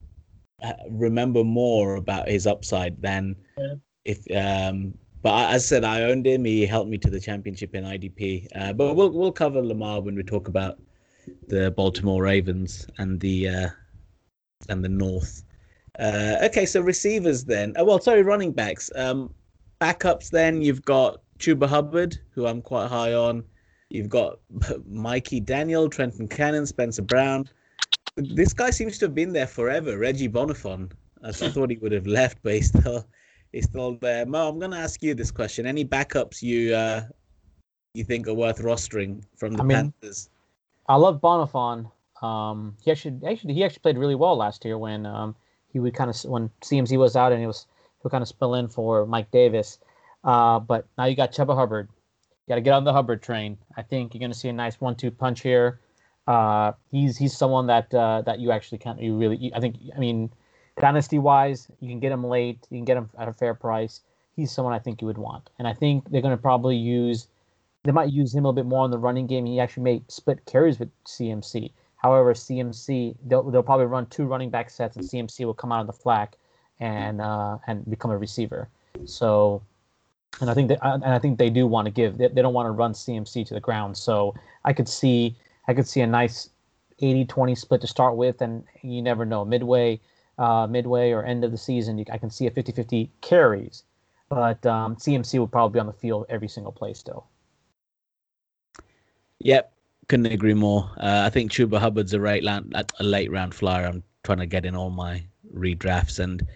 [0.62, 3.74] uh, remember more about his upside than yeah.
[4.04, 4.18] if.
[4.34, 6.44] Um, but as I said, I owned him.
[6.44, 8.46] He helped me to the championship in IDP.
[8.54, 10.78] Uh, but we'll we'll cover Lamar when we talk about
[11.48, 13.68] the Baltimore Ravens and the uh,
[14.68, 15.44] and the North.
[15.98, 17.74] Uh, okay, so receivers then.
[17.76, 18.90] Oh, well, sorry, running backs.
[18.94, 19.34] Um,
[19.80, 23.44] backups then you've got Chuba Hubbard, who I'm quite high on.
[23.90, 24.38] You've got
[24.86, 27.48] Mikey Daniel, Trenton Cannon, Spencer Brown.
[28.16, 29.98] This guy seems to have been there forever.
[29.98, 30.90] Reggie Bonnafon.
[31.22, 33.06] I thought he would have left, but he's still
[33.52, 34.26] he's still there.
[34.26, 37.02] Mo, I'm going to ask you this question: Any backups you uh,
[37.94, 40.30] you think are worth rostering from the I mean, Panthers?
[40.88, 41.90] I love Bonnafon.
[42.22, 45.36] Um, he actually, actually, he actually played really well last year when um,
[45.72, 48.28] he would kind of when CMC was out and he was he would kind of
[48.28, 49.78] spill in for Mike Davis.
[50.24, 51.88] Uh, but now you got Chuba Hubbard.
[52.46, 53.58] You got to get on the Hubbard train.
[53.76, 55.80] I think you're going to see a nice one-two punch here.
[56.26, 59.76] Uh, he's he's someone that uh, that you actually can't you really you, I think
[59.96, 60.30] I mean
[60.78, 64.02] dynasty wise you can get him late you can get him at a fair price.
[64.36, 67.28] He's someone I think you would want, and I think they're going to probably use
[67.84, 69.46] they might use him a little bit more in the running game.
[69.46, 71.72] He actually may split carries with CMC.
[71.98, 75.80] However, CMC they'll, they'll probably run two running back sets, and CMC will come out
[75.80, 76.36] of the flat
[76.80, 78.68] and uh, and become a receiver.
[79.04, 79.62] So,
[80.40, 82.54] and I think that and I think they do want to give they, they don't
[82.54, 83.96] want to run CMC to the ground.
[83.96, 84.34] So
[84.64, 86.50] I could see I could see a nice
[87.02, 89.44] 80-20 split to start with, and you never know.
[89.44, 90.00] Midway,
[90.38, 93.84] uh, midway or end of the season, you, I can see a 50-50 carries,
[94.28, 97.26] but um, CMC will probably be on the field every single play still.
[99.40, 99.72] Yep,
[100.08, 100.90] couldn't agree more.
[100.98, 103.86] Uh, I think Chuba Hubbard's a late round, a late round flyer.
[103.86, 106.46] I'm trying to get in all my redrafts, and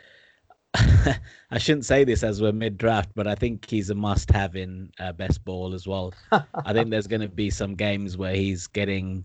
[0.75, 4.57] I shouldn't say this as we're mid draft, but I think he's a must have
[4.57, 6.15] in uh, best ball as well.
[6.33, 9.25] I think there's going to be some games where he's getting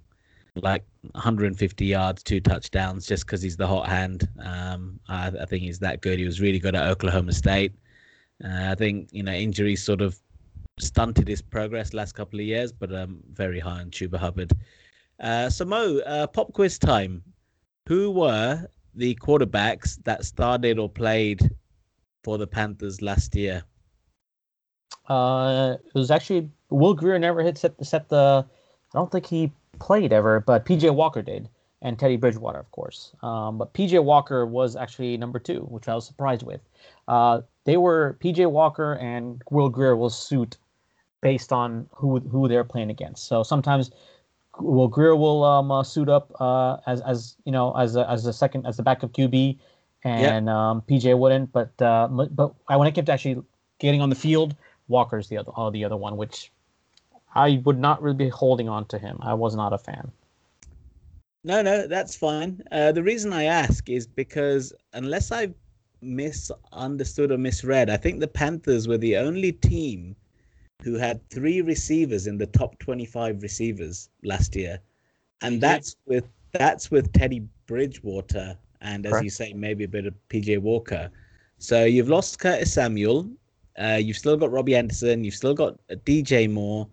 [0.55, 4.27] like 150 yards, two touchdowns, just because he's the hot hand.
[4.43, 6.19] Um, I, I, think he's that good.
[6.19, 7.73] He was really good at Oklahoma State.
[8.43, 10.19] Uh, I think you know injuries sort of
[10.79, 14.51] stunted his progress last couple of years, but um, very high on Chuba Hubbard.
[15.19, 17.23] Uh, so Mo, uh, pop quiz time.
[17.87, 21.49] Who were the quarterbacks that started or played
[22.23, 23.63] for the Panthers last year?
[25.07, 28.45] Uh, it was actually Will Grier never hit set, set the.
[28.93, 31.49] I don't think he played ever, but PJ Walker did,
[31.81, 33.13] and Teddy Bridgewater, of course.
[33.21, 36.61] Um, but PJ Walker was actually number two, which I was surprised with.
[37.07, 40.57] Uh, they were PJ Walker and Will Grier will suit
[41.21, 43.27] based on who who they're playing against.
[43.27, 43.91] So sometimes
[44.59, 48.25] Will Grier will um, uh, suit up uh, as as you know as a, as
[48.25, 49.57] a second as the backup QB,
[50.03, 51.51] and um, PJ wouldn't.
[51.51, 53.41] But uh, but when it came to actually
[53.79, 54.55] getting on the field,
[54.87, 56.51] Walker's the other uh, the other one, which
[57.35, 59.19] I would not really be holding on to him.
[59.21, 60.11] I was not a fan.
[61.43, 62.61] No, no, that's fine.
[62.71, 65.53] Uh, the reason I ask is because unless I
[66.01, 70.15] misunderstood or misread, I think the Panthers were the only team
[70.83, 74.79] who had three receivers in the top 25 receivers last year,
[75.41, 80.13] and that's with that's with Teddy Bridgewater and as you say, maybe a bit of
[80.29, 81.09] PJ Walker.
[81.57, 83.29] So you've lost Curtis Samuel,
[83.81, 86.87] uh, you've still got Robbie Anderson, you've still got DJ Moore,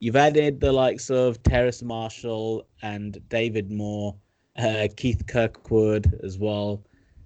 [0.00, 4.14] you've added the likes of Terrace Marshall and David Moore,
[4.56, 6.82] uh, Keith Kirkwood as well.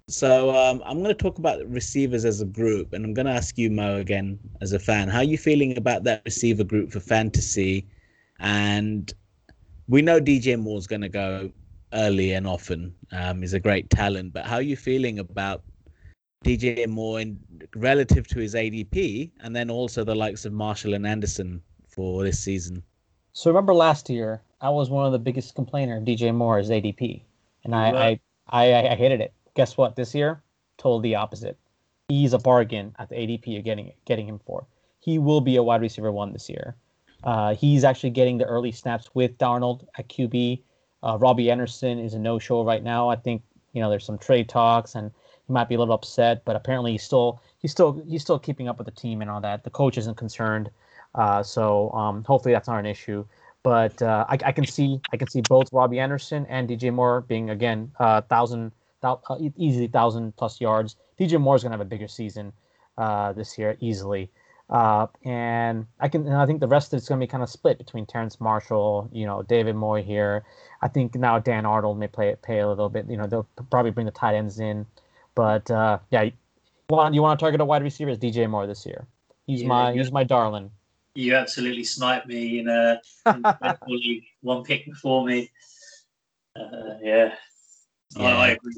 [0.09, 3.31] So um, I'm going to talk about receivers as a group, and I'm going to
[3.31, 6.91] ask you, Mo, again as a fan, how are you feeling about that receiver group
[6.91, 7.87] for fantasy?
[8.39, 9.11] And
[9.87, 11.51] we know DJ Moore's going to go
[11.93, 12.93] early and often.
[13.13, 15.63] Um, he's a great talent, but how are you feeling about
[16.43, 17.39] DJ Moore in
[17.73, 22.41] relative to his ADP, and then also the likes of Marshall and Anderson for this
[22.41, 22.83] season?
[23.31, 27.21] So remember last year, I was one of the biggest complainer of DJ Moore's ADP,
[27.63, 29.95] and I, I, I, I hated it guess what?
[29.95, 30.41] This year,
[30.77, 31.57] totally the opposite.
[32.07, 34.65] He's a bargain at the ADP you're getting getting him for.
[34.99, 36.75] He will be a wide receiver one this year.
[37.23, 40.61] Uh, he's actually getting the early snaps with Darnold at QB.
[41.01, 43.09] Uh, Robbie Anderson is a no-show right now.
[43.09, 43.41] I think
[43.73, 45.11] you know there's some trade talks, and
[45.47, 48.67] he might be a little upset, but apparently he's still he's still he's still keeping
[48.67, 49.63] up with the team and all that.
[49.63, 50.69] The coach isn't concerned,
[51.15, 53.25] uh, so um, hopefully that's not an issue.
[53.63, 57.21] But uh, I, I, can see I can see both Robbie Anderson and DJ Moore
[57.21, 59.17] being again uh, thousand uh,
[59.57, 60.95] easily thousand plus yards.
[61.19, 62.53] DJ Moore's gonna have a bigger season
[62.97, 64.29] uh, this year easily.
[64.69, 67.43] Uh, and I can, and I think the rest of it's going to be kind
[67.43, 70.45] of split between Terrence Marshall, you know, David Moore here.
[70.81, 73.09] I think now Dan Arnold may play it pay a little bit.
[73.09, 74.85] You know, they'll probably bring the tight ends in,
[75.35, 76.31] but uh, yeah, you
[76.89, 79.05] want you want to target a wide receiver as DJ Moore this year.
[79.45, 80.71] He's yeah, my he's my darling.
[81.15, 83.43] You absolutely sniped me in a in
[84.41, 85.51] one pick before me.
[86.55, 87.35] Uh, yeah,
[88.17, 88.37] yeah.
[88.37, 88.73] I, I, agree.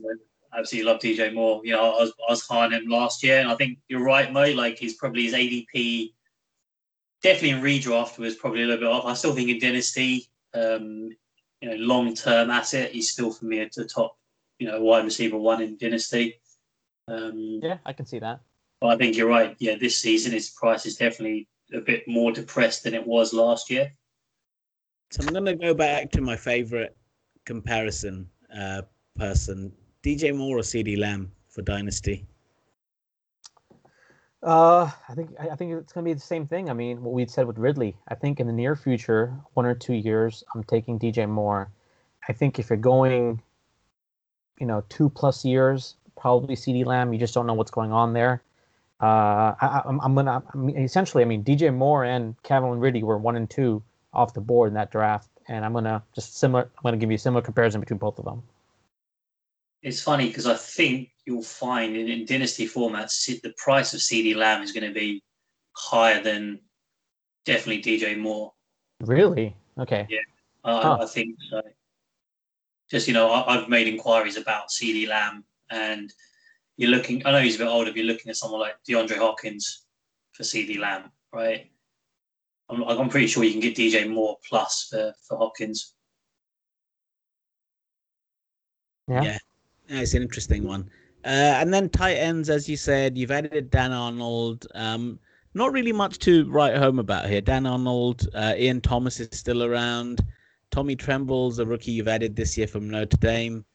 [0.53, 1.61] I absolutely love DJ Moore.
[1.63, 4.03] You know, I was, I was high on him last year, and I think you're
[4.03, 4.51] right, Mo.
[4.51, 6.11] Like he's probably his ADP,
[7.25, 9.05] definitely in redraft was probably a little bit off.
[9.05, 11.09] I still think in dynasty, um,
[11.61, 14.17] you know, long term asset, he's still for me at the top.
[14.59, 16.39] You know, wide receiver one in dynasty.
[17.07, 18.41] Um, yeah, I can see that.
[18.79, 19.55] But I think you're right.
[19.59, 23.69] Yeah, this season his price is definitely a bit more depressed than it was last
[23.69, 23.91] year.
[25.11, 26.95] So I'm going to go back to my favorite
[27.45, 28.83] comparison uh,
[29.15, 29.71] person,
[30.03, 32.25] DJ Moore or CeeDee Lamb for Dynasty?
[34.43, 36.69] Uh, I think I think it's going to be the same thing.
[36.69, 37.97] I mean, what we said with Ridley.
[38.07, 41.71] I think in the near future, one or two years, I'm taking DJ Moore.
[42.29, 43.41] I think if you're going,
[44.59, 47.11] you know, two plus years, probably CeeDee Lamb.
[47.11, 48.43] You just don't know what's going on there.
[49.01, 51.23] Uh, I, am I'm gonna I mean, essentially.
[51.23, 53.81] I mean, DJ Moore and Calvin Ridley were one and two
[54.13, 56.63] off the board in that draft, and I'm gonna just similar.
[56.63, 58.43] I'm gonna give you a similar comparison between both of them
[59.85, 64.35] it's funny because I think you'll find in, in dynasty formats the price of CeeDee
[64.35, 65.23] Lamb is going to be
[65.73, 66.59] higher than
[67.45, 68.51] definitely DJ Moore.
[69.01, 69.55] Really?
[69.77, 70.07] Okay.
[70.09, 70.19] Yeah,
[70.63, 70.97] uh, huh.
[71.03, 71.61] I think so.
[72.89, 76.11] Just you know, I, have made inquiries about CeeDee Lamb, and
[76.77, 77.21] you're looking.
[77.25, 77.91] I know he's a bit older.
[77.91, 79.85] But you're looking at someone like DeAndre Hopkins
[80.33, 81.69] for CeeDee Lamb, right?
[82.69, 85.93] I'm, I'm pretty sure you can get DJ Moore plus for, for Hopkins.
[89.07, 89.21] Yeah.
[89.21, 89.37] yeah,
[89.87, 90.89] Yeah, it's an interesting one.
[91.23, 94.67] Uh, and then tight ends, as you said, you've added Dan Arnold.
[94.75, 95.19] Um,
[95.55, 97.41] not really much to write home about here.
[97.41, 100.23] Dan Arnold, uh, Ian Thomas is still around.
[100.69, 103.65] Tommy Tremble's a rookie you've added this year from Notre Dame.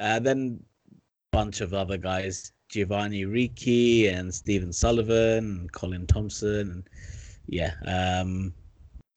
[0.00, 0.96] Uh, then a
[1.30, 6.70] bunch of other guys, Giovanni Ricci and Stephen Sullivan and Colin Thompson.
[6.70, 6.90] And
[7.46, 8.52] yeah, um,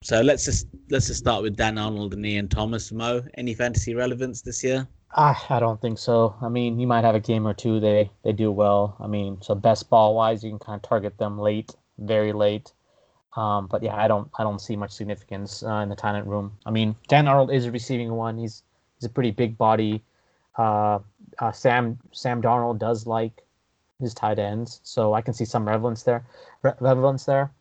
[0.04, 2.92] so let's just let's just start with Dan Arnold and Ian Thomas.
[2.92, 4.88] Mo, any fantasy relevance this year?
[5.14, 6.36] I don't think so.
[6.42, 8.96] I mean, you might have a game or two they they do well.
[9.00, 12.72] I mean, so best ball wise, you can kind of target them late, very late.
[13.36, 16.58] Um, but yeah, I don't I don't see much significance uh, in the talent room.
[16.66, 18.38] I mean, Dan Arnold is a receiving one.
[18.38, 18.64] He's
[18.98, 20.04] he's a pretty big body.
[20.58, 21.00] Uh,
[21.40, 23.44] uh, Sam Sam Darnold does like
[24.00, 26.26] his tight ends, so I can see some relevance there.
[26.64, 27.52] Re- relevance there.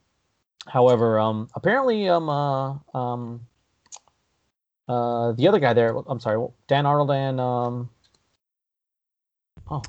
[0.66, 3.46] However, um, apparently, um, uh, um,
[4.90, 7.90] uh, the other guy there, I'm sorry, Dan Arnold and um,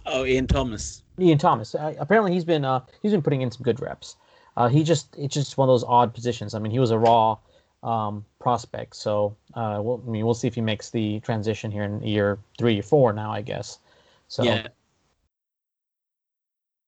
[0.06, 1.02] Oh, Ian Thomas.
[1.20, 1.74] Ian Thomas.
[1.74, 4.16] Uh, apparently, he's been uh, he's been putting in some good reps.
[4.58, 6.54] Uh, he just it's just one of those odd positions.
[6.54, 7.38] I mean, he was a raw
[7.84, 11.84] um, prospect, so uh, we'll, I mean, we'll see if he makes the transition here
[11.84, 13.80] in year three or four now, I guess.
[14.28, 14.68] So Yeah.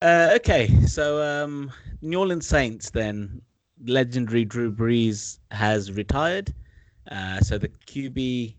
[0.02, 1.72] Uh, okay, so um,
[2.02, 3.42] New Orleans Saints then
[3.86, 6.54] legendary Drew Brees has retired,
[7.12, 8.56] uh, so the QB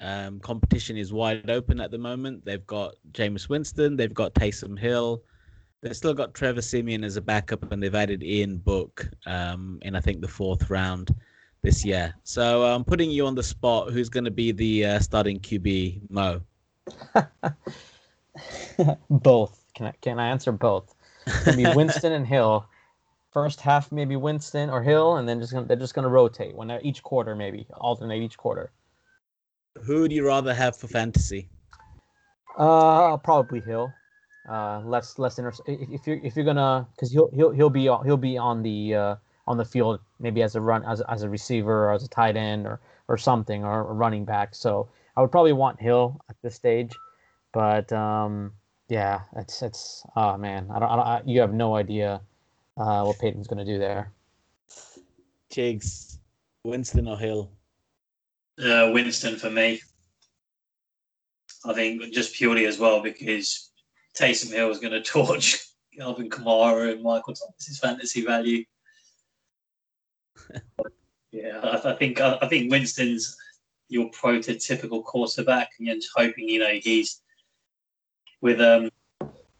[0.00, 2.44] um, competition is wide open at the moment.
[2.44, 5.22] They've got Jameis Winston, they've got Taysom Hill,
[5.80, 9.94] they've still got Trevor Siemian as a backup, and they've added Ian Book um, in
[9.94, 11.14] I think the fourth round
[11.62, 12.14] this year.
[12.24, 13.92] So I'm putting you on the spot.
[13.92, 16.40] Who's going to be the uh, starting QB, Mo?
[19.10, 19.64] both.
[19.74, 20.94] Can I can I answer both?
[21.26, 22.66] It's gonna be Winston and Hill.
[23.34, 26.70] First half maybe Winston or Hill, and then just gonna, they're just gonna rotate when
[26.82, 28.70] each quarter maybe alternate each quarter.
[29.84, 31.48] Who would you rather have for fantasy?
[32.56, 33.92] Uh, probably Hill.
[34.48, 38.04] Uh, less less inter- if, you're if you're gonna because he'll he'll he'll be on-
[38.04, 39.16] he'll be on the uh,
[39.46, 42.36] on the field maybe as a run as, as a receiver or as a tight
[42.36, 44.54] end or or something or a running back.
[44.54, 46.92] So I would probably want Hill at this stage,
[47.52, 48.52] but um,
[48.88, 52.20] yeah, it's it's oh man, I don't, I don't I, you have no idea
[52.76, 54.12] uh, what Payton's gonna do there.
[55.52, 56.18] Chigs,
[56.64, 57.50] Winston or Hill?
[58.58, 59.80] Uh, Winston for me.
[61.64, 63.70] I think just purely as well because
[64.18, 65.64] Taysom Hill is going to torch
[66.00, 68.64] Alvin Kamara and Michael Thomas's fantasy value.
[71.32, 73.36] yeah, I, I think I, I think Winston's
[73.88, 77.22] your prototypical quarterback, and you're just hoping you know he's
[78.40, 78.90] with um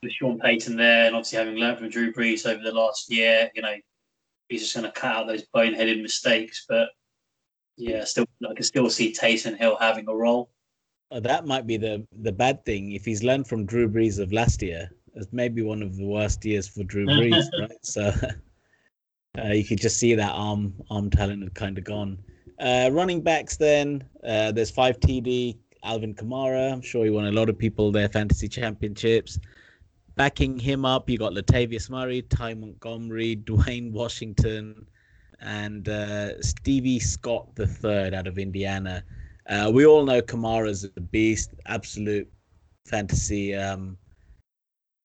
[0.05, 3.51] with Sean Payton there, and obviously having learned from Drew Brees over the last year,
[3.55, 3.75] you know
[4.49, 6.64] he's just going to cut out those boneheaded mistakes.
[6.69, 6.88] But
[7.77, 10.51] yeah, still I can still see Taysom Hill having a role.
[11.11, 12.93] Oh, that might be the the bad thing.
[12.93, 16.45] If he's learned from Drew Brees of last year, it's maybe one of the worst
[16.45, 17.71] years for Drew Brees, right?
[17.83, 18.12] So
[19.38, 22.19] uh, you could just see that arm arm talent had kind of gone.
[22.61, 25.59] Uh, running backs, then uh, there's five TD.
[25.83, 29.38] Alvin Kamara, I'm sure he won a lot of people their fantasy championships.
[30.16, 34.87] Backing him up, you got Latavius Murray, Ty Montgomery, Dwayne Washington,
[35.40, 39.05] and uh, Stevie Scott the third out of Indiana.
[39.48, 42.31] Uh, we all know Kamara's a beast, absolute
[42.87, 43.98] fantasy um,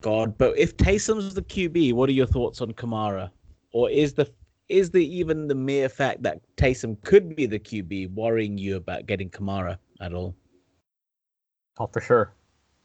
[0.02, 0.38] god.
[0.38, 3.30] But if Taysom's the QB, what are your thoughts on Kamara?
[3.72, 4.32] Or is the
[4.68, 9.08] is the even the mere fact that Taysom could be the QB worrying you about
[9.08, 10.36] getting Kamara at all?
[11.80, 12.34] Oh, for sure.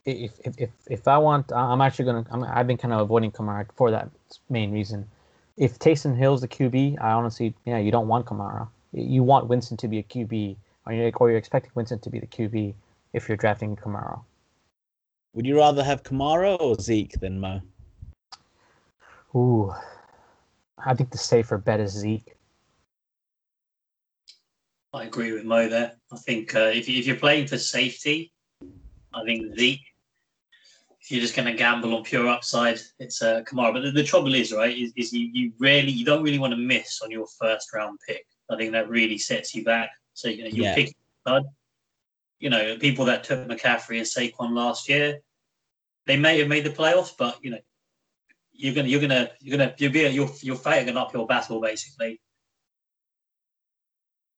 [0.05, 2.25] If if if, if I want, I'm actually gonna.
[2.29, 4.09] I'm, I've been kind of avoiding Kamara for that
[4.49, 5.07] main reason.
[5.57, 8.67] If Taysom Hill's the QB, I honestly, yeah, you don't want Kamara.
[8.91, 12.19] You want Winston to be a QB, or you're, or you're expecting Winston to be
[12.19, 12.73] the QB
[13.13, 14.21] if you're drafting Kamara.
[15.33, 17.61] Would you rather have Kamara or Zeke than Mo?
[19.35, 19.73] Ooh,
[20.77, 22.35] I think the safer bet is Zeke.
[24.93, 25.93] I agree with Mo there.
[26.11, 28.31] I think uh, if, you, if you're playing for safety,
[29.13, 29.81] I think Zeke.
[31.07, 33.73] You're just going to gamble on pure upside, it's uh, Kamara.
[33.73, 36.51] But the, the trouble is, right, is, is you, you really you don't really want
[36.51, 38.25] to miss on your first round pick.
[38.49, 39.91] I think that really sets you back.
[40.13, 40.75] So you know you're Yeah.
[40.75, 41.43] picking stud.
[42.39, 45.19] You know, people that took McCaffrey and Saquon last year,
[46.05, 47.59] they may have made the playoffs, but you know,
[48.51, 52.19] you're gonna you're gonna you're gonna you'll be you're you're fighting an uphill battle basically.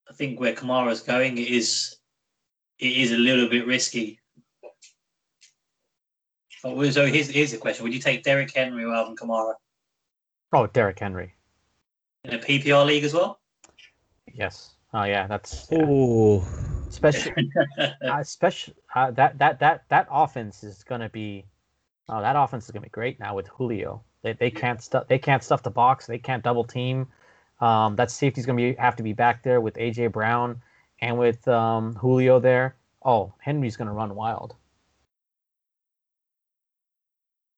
[0.09, 1.97] I think where Kamara's going it is
[2.79, 4.19] it is a little bit risky.
[6.67, 9.53] Oh, So here's here's the question: Would you take Derrick Henry or Alvin Kamara
[10.51, 11.33] Oh, Derrick Henry.
[12.25, 13.39] in a PPR league as well?
[14.33, 14.75] Yes.
[14.93, 15.67] Oh yeah, that's.
[15.71, 15.85] Yeah.
[15.87, 16.45] Oh,
[16.89, 21.45] especially, uh, especially uh, that that that that offense is gonna be,
[22.09, 24.03] oh, that offense is gonna be great now with Julio.
[24.23, 26.05] They, they can't stuff they can't stuff the box.
[26.05, 27.07] They can't double team.
[27.61, 30.61] Um, that safety's gonna be have to be back there with AJ Brown
[30.99, 32.75] and with um, Julio there.
[33.05, 34.55] Oh, Henry's gonna run wild.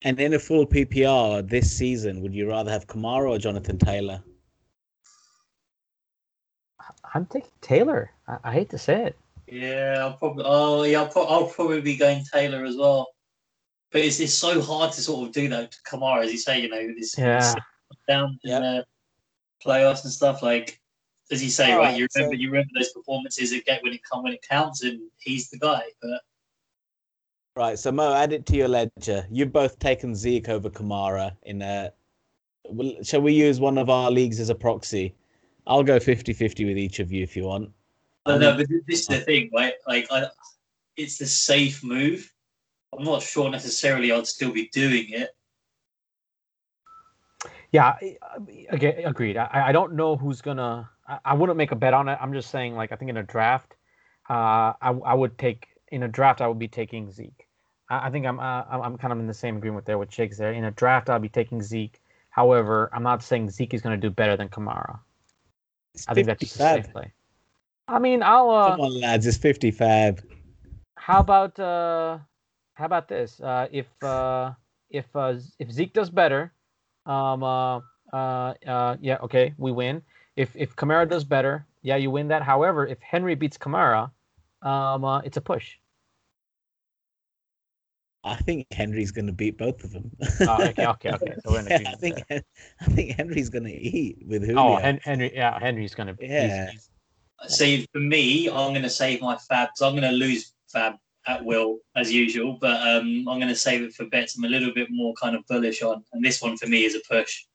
[0.02, 4.24] And in a full PPR this season, would you rather have Kamara or Jonathan Taylor?
[7.14, 8.12] I'm taking Taylor.
[8.28, 9.18] I, I hate to say it.
[9.48, 10.44] Yeah, I'll probably.
[10.48, 13.08] Oh, yeah, I'll, pro- I'll probably be going Taylor as well.
[13.92, 16.62] But it's, it's so hard to sort of do that to Kamara, as you say.
[16.62, 17.54] You know, this Yeah.
[18.08, 18.62] down in Yep.
[18.62, 18.86] the
[19.66, 20.42] playoffs and stuff.
[20.44, 20.80] Like
[21.32, 21.86] as you say, All right?
[21.90, 24.46] right, You remember, so- you remember those performances that get when it come when it
[24.48, 25.82] counts, and he's the guy.
[26.02, 26.22] But
[27.60, 29.28] Right, so Mo, add it to your ledger.
[29.30, 31.92] You've both taken Zeke over Kamara in a.
[33.04, 35.14] Shall we use one of our leagues as a proxy?
[35.68, 37.70] I'll go 50 50 with each of you if you want.
[38.26, 38.56] I know.
[38.56, 39.74] But this is the thing, right?
[39.86, 40.28] Like, I,
[40.96, 42.34] it's the safe move.
[42.98, 45.32] I'm not sure necessarily I'd still be doing it.
[47.74, 49.36] Yeah, I- I- again, agreed.
[49.36, 50.90] I, I don't know who's gonna.
[51.06, 52.18] I, I wouldn't make a bet on it.
[52.22, 53.76] I'm just saying, like, I think in a draft,
[54.30, 56.40] uh, I, I would take in a draft.
[56.40, 57.48] I would be taking Zeke.
[57.90, 60.10] I, I think I'm uh, I'm I'm kind of in the same agreement there with
[60.10, 60.52] Chigs there.
[60.54, 62.00] In a draft, I'll be taking Zeke.
[62.30, 65.00] However, I'm not saying Zeke is going to do better than Kamara.
[65.94, 67.12] It's I think that's just a safe play.
[67.88, 68.50] I mean, I'll.
[68.50, 70.24] Uh, Come on, lads, it's 55.
[70.96, 72.20] how about uh,
[72.76, 73.40] how about this?
[73.42, 74.52] Uh, if uh,
[74.90, 76.54] if uh, if Zeke does better,
[77.06, 77.80] um, uh,
[78.14, 80.02] uh, uh, yeah, okay, we win.
[80.36, 82.44] If if Kamara does better, yeah, you win that.
[82.44, 84.12] However, if Henry beats Kamara,
[84.62, 85.78] um, uh, it's a push.
[88.24, 90.12] I think Henry's going to beat both of them.
[90.42, 91.36] Oh, okay, okay, okay.
[91.46, 92.44] So we're in Yeah, I think there.
[92.82, 94.60] I think Henry's going to eat with Julio.
[94.62, 96.16] Oh, Hen- Henry, yeah, Henry's gonna.
[96.20, 96.70] he's- Yeah.
[96.72, 96.90] he's-
[97.48, 100.96] See, for me, I'm going to save my fab because I'm going to lose fab
[101.26, 102.58] at will as usual.
[102.60, 105.38] But um, I'm going to save it for bets I'm a little bit more kind
[105.38, 106.04] of bullish on.
[106.12, 107.46] And this one for me is a push.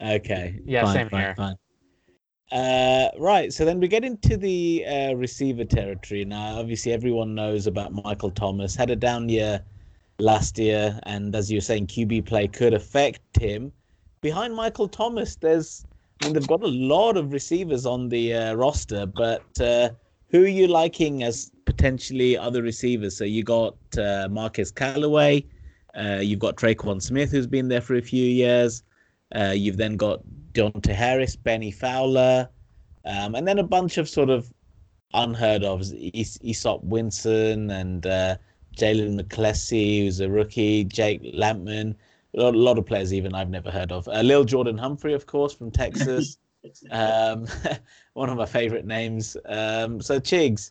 [0.00, 0.60] Okay.
[0.64, 1.34] Yeah, fine, same fine, here.
[1.34, 1.56] Fine.
[2.52, 3.52] Uh, right.
[3.52, 6.24] So then we get into the uh, receiver territory.
[6.24, 8.76] Now, obviously, everyone knows about Michael Thomas.
[8.76, 9.64] Had a down year
[10.18, 13.72] last year, and as you were saying, QB play could affect him.
[14.20, 15.84] Behind Michael Thomas, there's,
[16.20, 19.90] I mean, they've got a lot of receivers on the uh, roster, but uh,
[20.30, 23.16] who are you liking as potentially other receivers?
[23.16, 25.44] So you got uh, Marquez Callaway,
[25.94, 28.82] uh, you've got Tre'Quan Smith, who's been there for a few years.
[29.34, 30.20] Uh, you've then got
[30.52, 32.48] Deonte Harris, Bennie Fowler,
[33.04, 34.52] um, and then a bunch of sort of
[35.14, 35.80] unheard of
[36.14, 38.36] Es- Easop Winston and uh,
[38.76, 41.94] Jalen McCleskey, who's a rookie, Jake Lampman,
[42.34, 44.08] a lot, a lot of players even I've never heard of.
[44.08, 46.38] Uh, Lil Jordan Humphrey, of course, from Texas,
[46.90, 47.46] um,
[48.14, 49.36] one of my favorite names.
[49.46, 50.70] Um, so Chigs,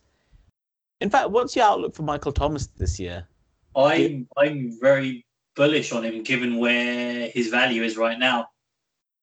[1.00, 3.26] in fact, what's your outlook for Michael Thomas this year?
[3.74, 5.24] I'm I'm very
[5.56, 8.48] bullish on him given where his value is right now.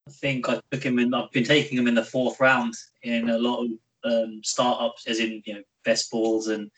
[0.07, 1.13] I think I took him in.
[1.13, 2.73] I've been taking him in the fourth round
[3.03, 3.71] in a lot of
[4.03, 6.71] um, startups, as in you know best balls, and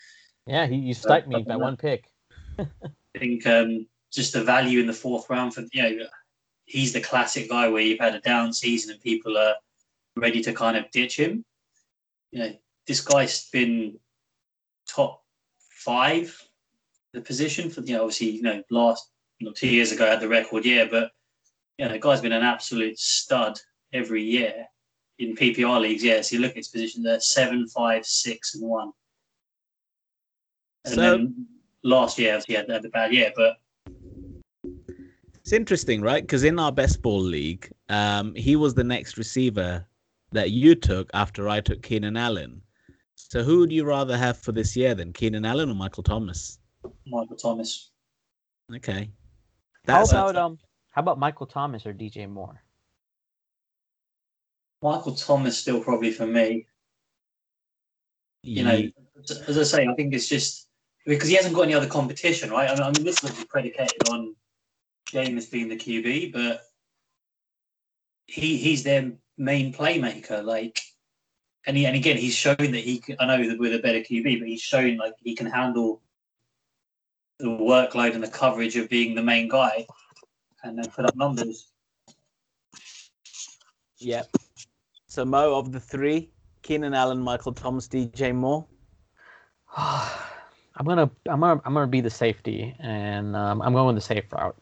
[0.48, 2.06] Yeah, he you sniped me by one pick.
[2.60, 2.66] I
[3.18, 6.06] think um, just the value in the fourth round for you know
[6.66, 9.56] he's the classic guy where you've had a down season and people are
[10.16, 11.44] ready to kind of ditch him.
[12.32, 12.54] You know,
[12.88, 14.00] this guy's been
[14.88, 15.24] top
[15.70, 16.36] five
[17.14, 20.12] the position for you know obviously you know last you know, two years ago I
[20.12, 21.12] had the record year, but
[21.78, 23.60] you know the guy's been an absolute stud
[23.94, 24.68] every year
[25.20, 26.04] in PPR leagues.
[26.04, 28.92] Yeah, so you look at his position there seven, five, six, and one.
[30.86, 31.48] And So- then
[31.84, 33.58] last year obviously he had, had a bad year, but
[35.40, 36.22] It's interesting, right?
[36.24, 39.86] Because in our best ball league, um, he was the next receiver
[40.32, 42.62] that you took after I took Keenan Allen.
[43.16, 46.60] So who would you rather have for this year then, Keenan Allen or Michael Thomas?
[47.08, 47.90] Michael Thomas.
[48.74, 49.10] Okay.
[49.88, 50.60] How about um?
[50.92, 52.62] How about Michael Thomas or DJ Moore?
[54.84, 56.68] Michael Thomas still probably for me.
[58.44, 58.90] You know,
[59.48, 60.68] as I say, I think it's just
[61.06, 62.70] because he hasn't got any other competition, right?
[62.70, 64.36] I mean, I mean this was predicated on
[65.08, 66.62] Jameis being the QB, but
[68.28, 70.44] he he's their main playmaker.
[70.44, 70.80] Like,
[71.66, 73.00] and he, and again, he's shown that he.
[73.00, 76.02] Can, I know that with a better QB, but he's shown like he can handle
[77.40, 79.88] the workload and the coverage of being the main guy,
[80.64, 81.68] and then put up numbers.
[83.98, 84.28] Yep.
[85.08, 86.32] So Mo of the three,
[86.62, 88.66] Keenan Allen, Michael Thomas, DJ Moore.
[90.76, 94.32] I'm gonna I'm gonna I'm gonna be the safety, and um, I'm going the safe
[94.32, 94.56] route.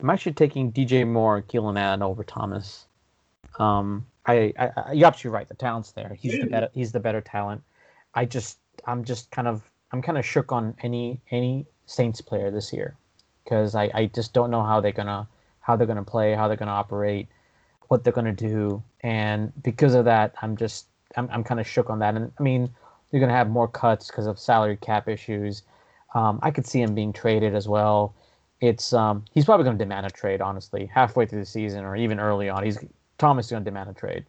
[0.00, 2.86] I'm actually taking DJ Moore and Keenan Allen over Thomas.
[3.58, 5.48] Um, I, I, I you're absolutely right.
[5.48, 6.16] The talent's there.
[6.18, 6.68] He's the better.
[6.74, 7.62] He's the better talent.
[8.14, 12.50] I just I'm just kind of I'm kind of shook on any any Saints player
[12.50, 12.96] this year
[13.44, 15.28] because I, I just don't know how they're gonna
[15.60, 17.28] how they're gonna play, how they're gonna operate,
[17.88, 20.86] what they're gonna do, and because of that, I'm just
[21.16, 22.16] I'm I'm kind of shook on that.
[22.16, 22.70] And I mean,
[23.12, 25.62] you're gonna have more cuts because of salary cap issues.
[26.14, 28.14] Um, I could see him being traded as well.
[28.60, 31.96] It's um, he's probably going to demand a trade, honestly, halfway through the season or
[31.96, 32.62] even early on.
[32.64, 32.78] He's
[33.18, 34.24] Thomas is going to demand a trade.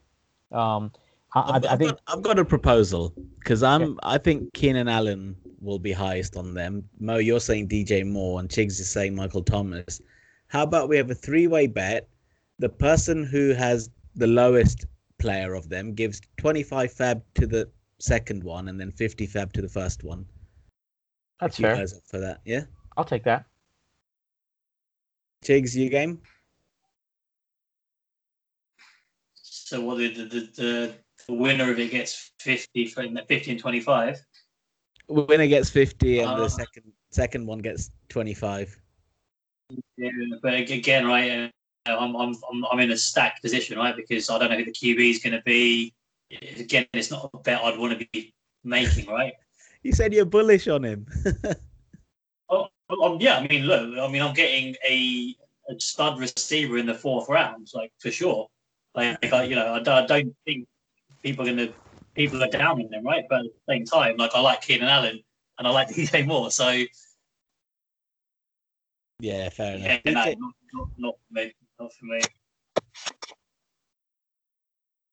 [0.52, 0.92] Um,
[1.36, 5.80] I, I think got, I've got a proposal because I'm I think Keenan Allen will
[5.80, 6.88] be highest on them.
[7.00, 10.02] Mo, you're saying DJ Moore, and Chigs is saying Michael Thomas.
[10.48, 12.08] How about we have a three-way bet?
[12.60, 14.86] The person who has the lowest
[15.18, 17.70] player of them gives 25 fab to the
[18.04, 20.26] second one, and then 50 fab to the first one.
[21.39, 21.76] that's You fair.
[21.78, 22.41] guys up for that?
[22.43, 22.66] Yeah.
[22.97, 23.45] I'll take that.
[25.45, 26.22] Chigs, you game?
[29.36, 30.93] So what the the, the, the,
[31.28, 34.20] the winner of it gets 50 for 50 and 25.
[35.08, 38.78] Winner gets 50, and the Uh, second second one gets 25.
[39.97, 40.10] Yeah,
[40.41, 41.51] but again, right,
[41.86, 44.66] uh, I'm, I'm I'm I'm in a stacked position, right, because I don't know who
[44.66, 45.93] the QB is going to be.
[46.60, 49.34] Again, it's not a bet I'd want to be making, right?
[49.84, 51.06] You said you're bullish on him.
[52.50, 52.68] Oh,
[53.02, 55.36] um, yeah, I mean, look, I mean, I'm getting a,
[55.70, 58.48] a stud receiver in the fourth round, like for sure.
[58.94, 60.68] Like, I, you know, I, don't- I don't think
[61.24, 61.74] people are going to
[62.14, 63.24] people are downing them, right?
[63.30, 65.24] But at the same time, like I like Keenan Allen
[65.58, 66.84] and I like DJ Moore, so
[69.20, 70.26] yeah, fair yeah, enough.
[70.26, 72.20] no, not, not, not for me, not for me.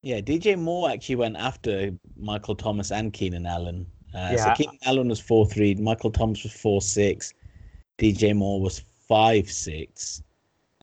[0.03, 3.87] Yeah, DJ Moore actually went after Michael Thomas and Keenan Allen.
[4.15, 4.55] Uh, Yeah.
[4.55, 7.35] So Keenan Allen was four three, Michael Thomas was four six,
[7.99, 10.23] DJ Moore was five six.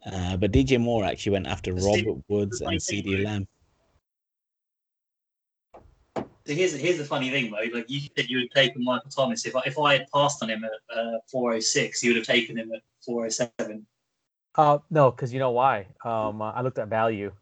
[0.05, 3.25] Uh, but DJ Moore actually went after See, Robert Woods and thing, CeeDee right?
[3.25, 3.47] Lamb.
[6.45, 7.77] So here's here's the funny thing, though.
[7.77, 9.45] Like you said, you would have taken Michael Thomas.
[9.45, 12.57] If I, if I had passed on him at uh, 406, you would have taken
[12.57, 13.85] him at 407.
[14.55, 15.87] Uh, no, because you know why?
[16.05, 17.33] Um, uh, I looked at value.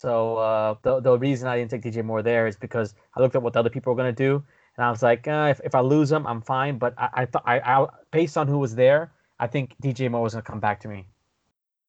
[0.00, 3.34] So uh, the the reason I didn't take DJ Moore there is because I looked
[3.36, 4.32] at what the other people were gonna do,
[4.76, 6.78] and I was like, uh, if, if I lose him, I'm fine.
[6.78, 10.22] But I I thought I, I based on who was there, I think DJ Moore
[10.22, 11.06] was gonna come back to me.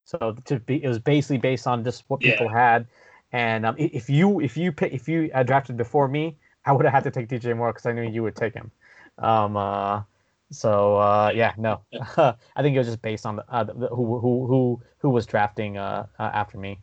[0.06, 2.32] So to be, it was basically based on just what Yeah.
[2.32, 2.88] people had,
[3.32, 6.86] and um, if you if you pick, if you uh, drafted before me, I would
[6.86, 8.72] have had to take DJ Moore because I knew you would take him.
[9.20, 10.04] Um, uh,
[10.52, 11.82] so uh, yeah, no,
[12.18, 15.10] I think it was just based on the, uh, the, the- who who who who
[15.10, 16.82] was drafting uh, uh, after me.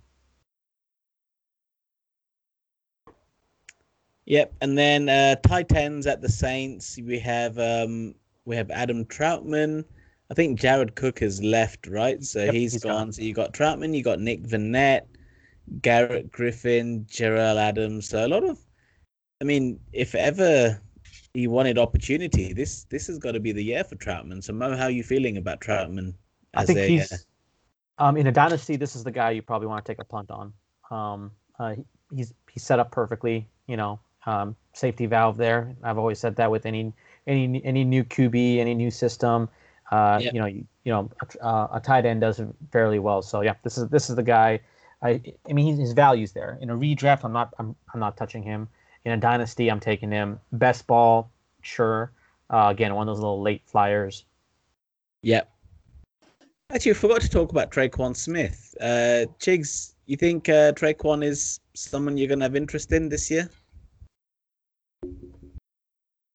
[4.29, 6.99] Yep, and then uh, tight ends at the Saints.
[7.03, 8.15] We have um,
[8.45, 9.85] we have Adam Trautman.
[10.31, 12.23] I think Jared Cook has left, right?
[12.23, 12.93] So Yep, he's he's gone.
[12.93, 13.13] gone.
[13.13, 15.07] So you got Trautman, you got Nick Vannett,
[15.81, 18.11] Garrett Griffin, Jarrell Adams.
[18.11, 18.59] So a lot of,
[19.41, 20.79] I mean, if ever
[21.33, 24.45] he wanted opportunity, this this has got to be the year for Trautman.
[24.45, 26.13] So Mo, how are you feeling about Trautman?
[26.55, 27.27] I as think a, uh, he's
[27.97, 28.77] um, in a dynasty.
[28.77, 30.53] This is the guy you probably want to take a punt on.
[30.91, 33.49] Um, uh, he- he's he's set up perfectly.
[33.67, 35.75] You know, um, safety valve there.
[35.83, 36.93] I've always said that with any
[37.27, 39.49] any any new QB, any new system.
[39.91, 40.35] Uh, Yep.
[40.35, 42.41] You know, you, you know, a, uh, a tight end does
[42.71, 43.23] fairly well.
[43.23, 44.61] So yeah, this is this is the guy.
[45.03, 46.59] I I mean, his value's there.
[46.61, 48.69] In a redraft, I'm not I'm I'm not touching him.
[49.05, 50.41] In a dynasty, I'm taking him.
[50.53, 51.31] Best ball,
[51.63, 52.13] sure.
[52.51, 54.25] Uh, again, one of those little late flyers.
[55.23, 55.51] Yep.
[56.71, 58.75] Actually, I forgot to talk about Tre'Quan Smith.
[58.81, 63.31] Uh, Chigs, you think uh, Tre'Quan is someone you're going to have interest in this
[63.31, 63.49] year?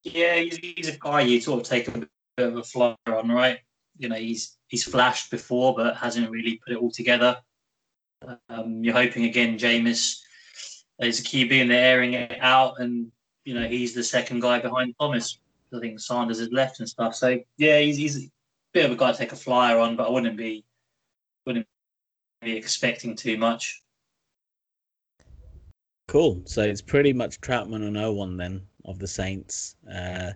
[0.03, 3.29] Yeah, he's, he's a guy you sort of take a bit of a flyer on,
[3.29, 3.59] right?
[3.97, 7.37] You know, he's he's flashed before, but hasn't really put it all together.
[8.49, 10.19] Um, you're hoping again, Jameis
[10.99, 13.11] is a QB and they're airing it out, and
[13.45, 15.39] you know he's the second guy behind Thomas.
[15.73, 17.15] I think Sanders has left and stuff.
[17.15, 18.29] So yeah, he's he's a
[18.73, 20.65] bit of a guy to take a flyer on, but I wouldn't be
[21.45, 21.67] wouldn't
[22.41, 23.81] be expecting too much.
[26.07, 26.41] Cool.
[26.45, 29.75] So it's pretty much Trautman and one then of the Saints.
[29.91, 30.31] Uh,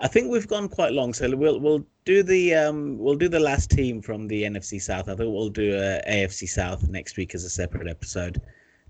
[0.00, 3.40] I think we've gone quite long, so we'll we'll do the um we'll do the
[3.40, 5.08] last team from the NFC South.
[5.08, 8.40] I think we'll do a AFC South next week as a separate episode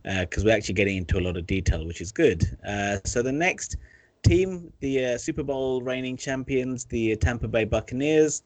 [0.05, 2.57] because we're actually getting into a lot of detail, which is good.
[2.67, 3.77] Uh, so the next
[4.23, 8.43] team, the uh, Super Bowl reigning champions, the Tampa Bay Buccaneers.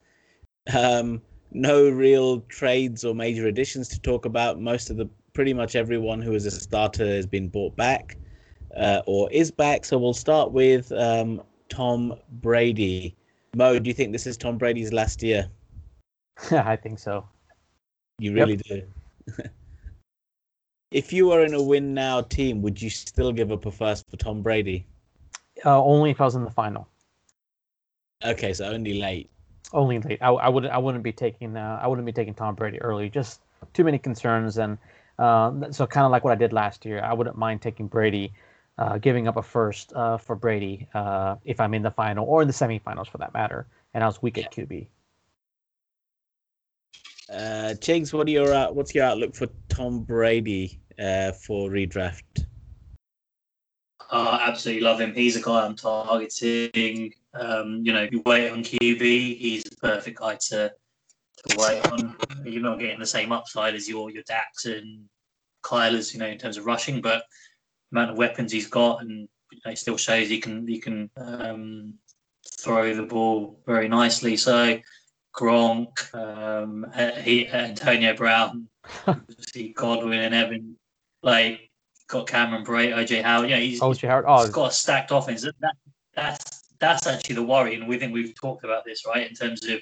[0.75, 1.21] Um,
[1.53, 4.61] no real trades or major additions to talk about.
[4.61, 8.17] Most of the pretty much everyone who is a starter has been bought back
[8.77, 9.85] uh, or is back.
[9.85, 13.15] So we'll start with um, Tom Brady.
[13.57, 15.49] Mo, do you think this is Tom Brady's last year?
[16.51, 17.29] I think so.
[18.19, 18.47] You Yep.
[18.47, 18.83] really do.
[20.91, 24.05] if you were in a win now team, would you still give up a first
[24.11, 24.87] for Tom Brady?
[25.65, 26.89] Uh, only if I was in the final.
[28.25, 29.31] Okay, so only late.
[29.73, 30.19] Only late.
[30.23, 30.73] I, I wouldn't.
[30.73, 31.57] I wouldn't be taking.
[31.57, 33.09] Uh, I wouldn't be taking Tom Brady early.
[33.09, 33.41] Just
[33.73, 34.79] too many concerns, and
[35.19, 37.03] uh, so kind of like what I did last year.
[37.03, 38.33] I wouldn't mind taking Brady,
[38.79, 42.43] uh, giving up a first uh, for Brady uh, if I'm in the final or
[42.43, 44.87] in the semifinals for that matter, and I was weak at QB.
[47.31, 52.45] Uh, Chigs, what are your uh, what's your outlook for Tom Brady uh, for redraft?
[54.11, 55.15] Uh, absolutely love him.
[55.15, 57.13] He's a guy I'm targeting.
[57.33, 60.73] Um, you know, you wait on QB, he's the perfect guy to,
[61.49, 62.17] to wait on.
[62.45, 65.09] You're not getting the same upside as your your Dax and
[65.65, 67.25] Kylers, you know, in terms of rushing, but
[67.95, 71.95] amount of weapons he's got, and you know, still shows he can he can um,
[72.61, 74.37] throw the ball very nicely.
[74.37, 74.79] So
[75.35, 76.87] Gronk, um,
[77.23, 78.69] he, Antonio Brown,
[79.53, 80.77] see Godwin and Evan,
[81.23, 81.71] like
[82.09, 83.51] got Cameron Brate, OJ Howard.
[83.51, 84.25] Yeah, he's, OJ Howard.
[84.27, 85.43] Oh, he's got a stacked offense.
[85.43, 85.77] That, that,
[86.15, 89.65] that's that's actually the worry, and we think we've talked about this right in terms
[89.67, 89.81] of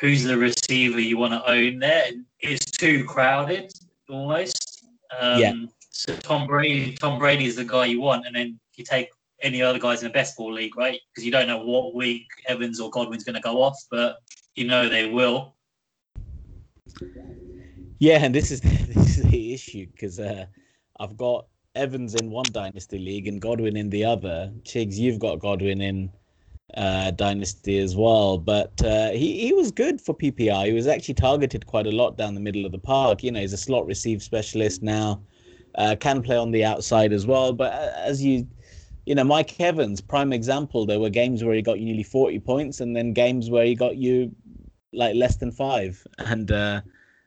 [0.00, 1.78] who's the receiver you want to own.
[1.78, 2.10] There,
[2.40, 3.72] it's too crowded
[4.08, 4.84] almost.
[5.18, 5.52] Um, Yeah.
[5.96, 9.62] So Tom Brady, Tom Brady is the guy you want, and then you take any
[9.62, 10.98] other guys in the best ball league, right?
[11.08, 14.16] Because you don't know what week Evans or Godwin's going to go off, but
[14.56, 15.54] you know they will.
[18.00, 20.46] Yeah, and this is this is the issue because uh,
[20.98, 24.52] I've got Evans in one dynasty league and Godwin in the other.
[24.64, 26.10] Chigs, you've got Godwin in
[26.76, 30.66] uh, dynasty as well, but uh, he he was good for PPR.
[30.66, 33.22] He was actually targeted quite a lot down the middle of the park.
[33.22, 35.22] You know, he's a slot receive specialist now.
[35.76, 38.46] Uh, can play on the outside as well, but uh, as you
[39.06, 40.86] you know, Mike Evans, prime example.
[40.86, 43.74] There were games where he got you nearly forty points, and then games where he
[43.74, 44.34] got you
[44.92, 46.80] like less than five, and uh,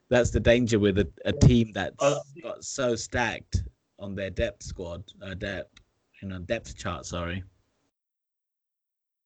[0.08, 3.62] that's the danger with a, a team that's Uh, got so stacked
[3.98, 5.80] on their depth squad, uh, depth,
[6.22, 7.04] you know, depth chart.
[7.04, 7.42] Sorry.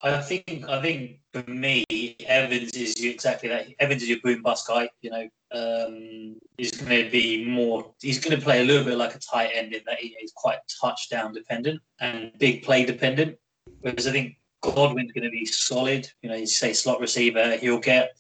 [0.03, 1.85] I think I think for me,
[2.27, 3.69] Evans is exactly that.
[3.79, 4.91] Evans is your boom bust guy.
[5.01, 7.93] You know, um, he's going to be more.
[8.01, 10.33] He's going to play a little bit like a tight end in that he- he's
[10.35, 13.37] quite touchdown dependent and big play dependent.
[13.81, 16.09] Whereas I think Godwin's going to be solid.
[16.23, 18.17] You know, you say slot receiver, he'll get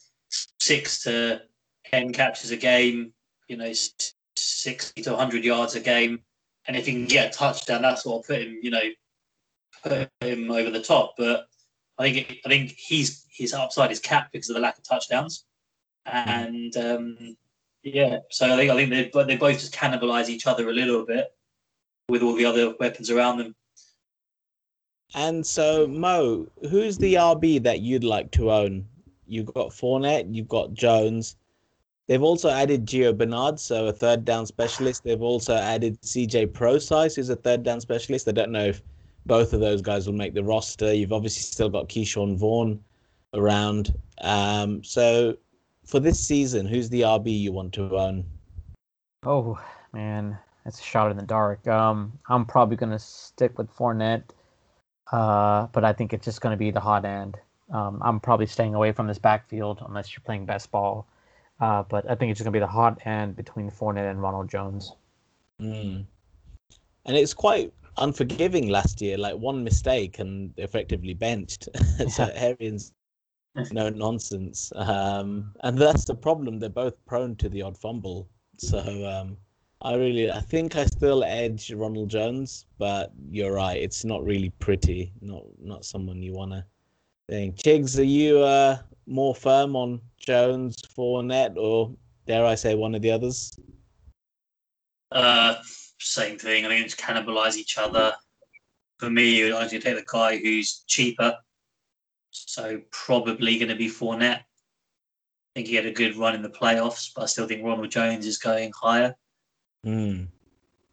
[0.60, 1.42] six to
[1.86, 3.12] ten catches a game.
[3.48, 3.72] You know,
[4.36, 6.20] sixty to hundred yards a game,
[6.66, 8.58] and if he can get a touchdown, that's what will put him.
[8.62, 8.82] You know,
[9.82, 11.14] put him over the top.
[11.16, 11.46] But
[11.98, 15.44] I think I think he's his upside is capped because of the lack of touchdowns,
[16.06, 17.36] and um,
[17.82, 18.18] yeah.
[18.30, 21.04] So I think I think they but they both just cannibalize each other a little
[21.04, 21.34] bit
[22.08, 23.54] with all the other weapons around them.
[25.14, 28.86] And so, Mo, who's the RB that you'd like to own?
[29.26, 31.36] You've got Fournette, you've got Jones.
[32.06, 35.04] They've also added Gio Bernard, so a third down specialist.
[35.04, 38.28] They've also added CJ Prosise, who's a third down specialist.
[38.28, 38.82] I don't know if
[39.26, 40.92] both of those guys will make the roster.
[40.92, 42.82] You've obviously still got Ke'Shawn Vaughn
[43.34, 43.94] around.
[44.22, 45.36] Um, so,
[45.86, 48.24] for this season, who's the RB you want to own?
[49.24, 49.60] Oh
[49.92, 51.66] man, that's a shot in the dark.
[51.68, 54.30] Um, I'm probably gonna stick with Fournette,
[55.12, 57.36] uh, but I think it's just gonna be the hot end.
[57.72, 61.06] Um, I'm probably staying away from this backfield unless you're playing best ball.
[61.60, 64.48] Uh, but I think it's just gonna be the hot end between Fournette and Ronald
[64.48, 64.92] Jones.
[65.60, 66.04] Mm.
[67.06, 69.18] And it's quite unforgiving last year.
[69.18, 71.68] Like one mistake and effectively benched.
[72.08, 72.92] so Arians,
[73.72, 74.72] no nonsense.
[74.76, 76.58] Um, and that's the problem.
[76.58, 78.28] They're both prone to the odd fumble.
[78.58, 79.36] So um,
[79.82, 83.80] I really, I think I still edge Ronald Jones, but you're right.
[83.80, 85.12] It's not really pretty.
[85.20, 86.64] Not not someone you want to
[87.28, 87.56] think.
[87.56, 91.94] Chigs, are you uh, more firm on Jones, Fournette, or
[92.26, 93.58] dare I say one of the others?
[95.10, 95.56] Uh,
[95.98, 96.64] same thing.
[96.64, 98.14] I think it's cannibalize each other.
[98.98, 101.36] For me, I should take the guy who's cheaper.
[102.32, 104.40] So probably going to be Fournette.
[104.40, 107.90] I think he had a good run in the playoffs, but I still think Ronald
[107.90, 109.14] Jones is going higher.
[109.84, 110.24] Hmm.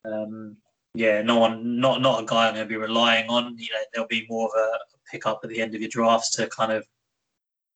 [0.03, 0.57] Um,
[0.93, 3.57] yeah, no one, not not a guy I'm going to be relying on.
[3.57, 4.77] You know, there'll be more of a
[5.09, 6.85] pickup at the end of your drafts to kind of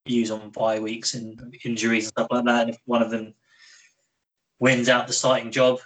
[0.05, 2.61] use on bye weeks and injuries and stuff like that.
[2.61, 3.33] And if one of them
[4.59, 5.79] wins out the starting job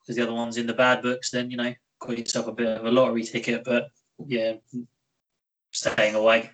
[0.00, 2.66] because the other one's in the bad books, then you know, got yourself a bit
[2.66, 3.62] of a lottery ticket.
[3.64, 3.90] But
[4.26, 4.54] yeah,
[5.70, 6.50] staying away.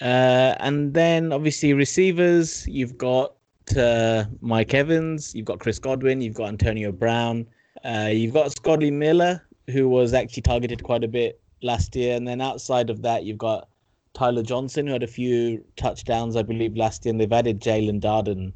[0.00, 3.34] Uh, and then obviously receivers, you've got
[3.76, 7.46] uh, Mike Evans, you've got Chris Godwin, you've got Antonio Brown,
[7.84, 12.28] uh, you've got Scotty Miller, who was actually targeted quite a bit last year, and
[12.28, 13.68] then outside of that, you've got
[14.12, 18.00] Tyler Johnson, who had a few touchdowns, I believe, last year, and they've added Jaelon
[18.00, 18.52] Darden,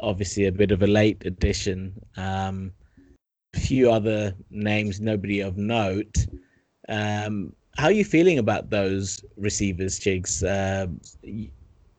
[0.00, 1.92] obviously a bit of a late addition.
[2.16, 2.72] Um,
[3.54, 6.26] a few other names, nobody of note.
[6.88, 10.42] Um, how are you feeling about those receivers, Chigs?
[10.44, 11.00] Um,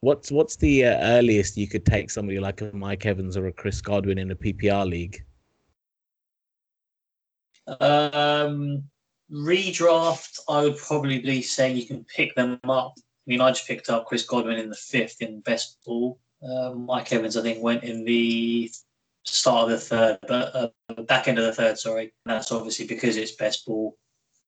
[0.01, 3.51] what's what's the uh, earliest you could take somebody like a Mike Evans or a
[3.51, 5.23] Chris Godwin in a PPR league?
[7.79, 8.83] Um,
[9.31, 12.93] redraft, I would probably be saying you can pick them up.
[12.97, 16.19] I mean, I just picked up Chris Godwin in the fifth in best ball.
[16.43, 18.69] Uh, Mike Evans, I think, went in the
[19.23, 21.77] start of the third, but uh, back end of the third.
[21.77, 23.95] Sorry, and that's obviously because it's best ball.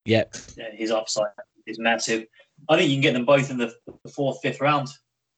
[0.05, 0.35] Yep.
[0.73, 1.31] His upside
[1.65, 2.25] is massive.
[2.69, 3.73] I think you can get them both in the,
[4.03, 4.89] the fourth, fifth round,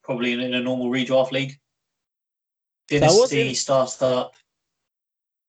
[0.03, 1.57] probably in, in a normal redraft league.
[2.87, 4.33] Dynasty starts up.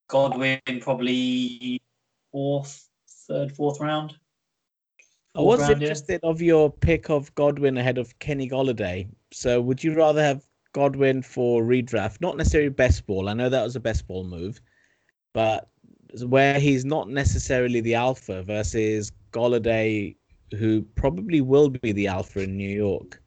[0.08, 1.82] Godwin probably
[2.30, 2.88] fourth,
[3.26, 4.16] third, fourth round.
[5.34, 9.08] I was round, interested of your pick of Godwin ahead of Kenny Golladay.
[9.32, 13.28] So would you rather have Godwin for redraft, not necessarily best ball?
[13.28, 14.60] I know that was a best ball move,
[15.34, 15.68] but
[16.24, 20.16] where he's not necessarily the alpha versus Golladay,
[20.58, 23.20] who probably will be the alpha in New York.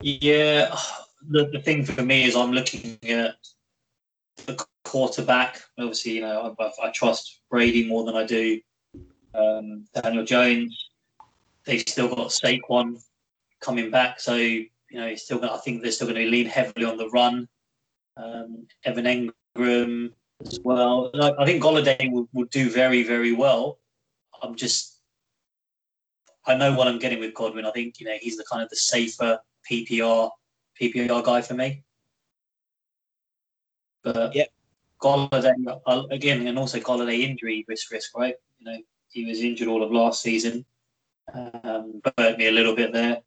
[0.00, 0.76] Yeah,
[1.28, 3.36] the, the thing for me is I'm looking at
[4.46, 5.60] the quarterback.
[5.78, 8.60] Obviously, you know, I, I trust Brady more than I do
[9.34, 10.88] um, Daniel Jones.
[11.64, 13.02] They've still got Saquon
[13.60, 15.44] coming back, so you know, he's still.
[15.44, 17.48] I think they're still going to lean heavily on the run.
[18.16, 20.12] Um, Evan Engram
[20.46, 21.10] as well.
[21.14, 23.78] I, I think Golladay will, will do very, very well.
[24.42, 25.00] I'm just,
[26.46, 27.64] I know what I'm getting with Godwin.
[27.64, 29.38] I think you know he's the kind of the safer
[29.70, 30.30] PPR
[30.80, 31.84] PPR guy for me.
[34.02, 34.48] But yep.
[35.00, 35.52] Golladay
[36.10, 38.34] again, and also Golladay injury risk, risk, right?
[38.58, 38.78] You know,
[39.10, 40.64] he was injured all of last season.
[41.32, 43.18] Um, hurt me a little bit there.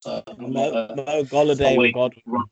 [0.00, 2.44] So Mo, uh, Mo Golladay Godwin.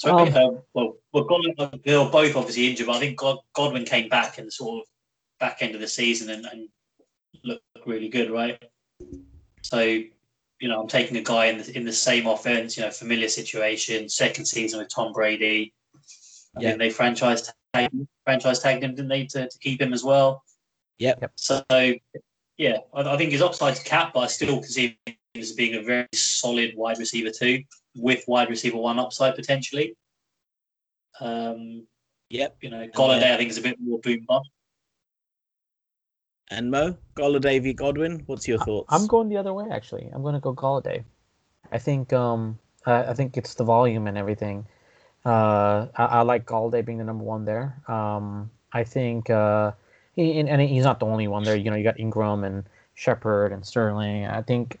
[0.00, 3.36] So um, uh, well, well, Godwin, they were both obviously injured, but I think God,
[3.52, 4.86] Godwin came back in the sort of
[5.38, 6.68] back end of the season and, and
[7.44, 8.58] looked really good, right?
[9.60, 10.00] So
[10.60, 13.28] you know, I'm taking a guy in the, in the same offense, you know, familiar
[13.28, 15.74] situation, second season with Tom Brady.
[16.56, 16.76] I yeah.
[16.76, 17.90] they franchise tag,
[18.24, 20.42] franchise tagged him, didn't they, to, to keep him as well?
[20.98, 21.32] Yep.
[21.34, 25.74] So, yeah, I, I think his upside's capped, but I still consider him as being
[25.74, 27.64] a very solid wide receiver too,
[27.96, 29.96] with wide receiver one upside potentially.
[31.20, 31.86] Um,
[32.28, 32.56] yep.
[32.60, 34.50] You know, Golladay, I think, is a bit more boom bust.
[36.50, 38.24] And Mo, Golladay v Godwin.
[38.26, 38.88] What's your thoughts?
[38.90, 39.66] I'm going the other way.
[39.70, 41.04] Actually, I'm going to go Golladay.
[41.70, 44.66] I think um, I, I think it's the volume and everything.
[45.24, 47.80] Uh, I, I, like Golladay being the number one there.
[47.86, 49.72] Um, I think uh,
[50.16, 51.56] he, and, and, he's not the only one there.
[51.56, 52.64] You know, you got Engram and
[52.94, 54.26] Shepard and Sterling.
[54.26, 54.78] I think.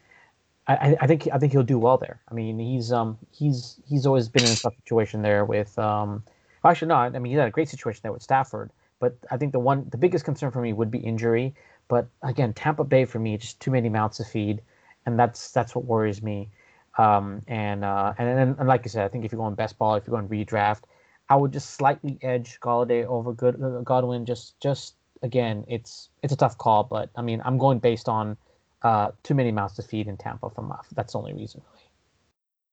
[0.74, 2.20] I, I think I think he'll do well there.
[2.30, 6.22] I mean, he's um he's he's always been in a tough situation there with um
[6.64, 7.16] actually not.
[7.16, 8.70] I mean, he's had a great situation there with Stafford.
[9.00, 11.54] But I think the one, the biggest concern for me would be injury.
[11.88, 14.60] But again, Tampa Bay for me, just too many mouths to feed,
[15.06, 16.50] and that's that's what worries me.
[16.98, 19.94] Um, and, uh, and and like you said, I think if you're going best ball,
[19.94, 20.82] if you're going redraft,
[21.28, 24.26] I would just slightly edge Golladay over Good Godwin.
[24.26, 28.36] Just just again, it's it's a tough call, but I mean, I'm going based on
[28.82, 30.50] uh, too many mouths to feed in Tampa.
[30.50, 31.62] From that's the only reason.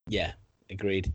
[0.08, 0.32] Yeah,
[0.70, 1.12] agreed.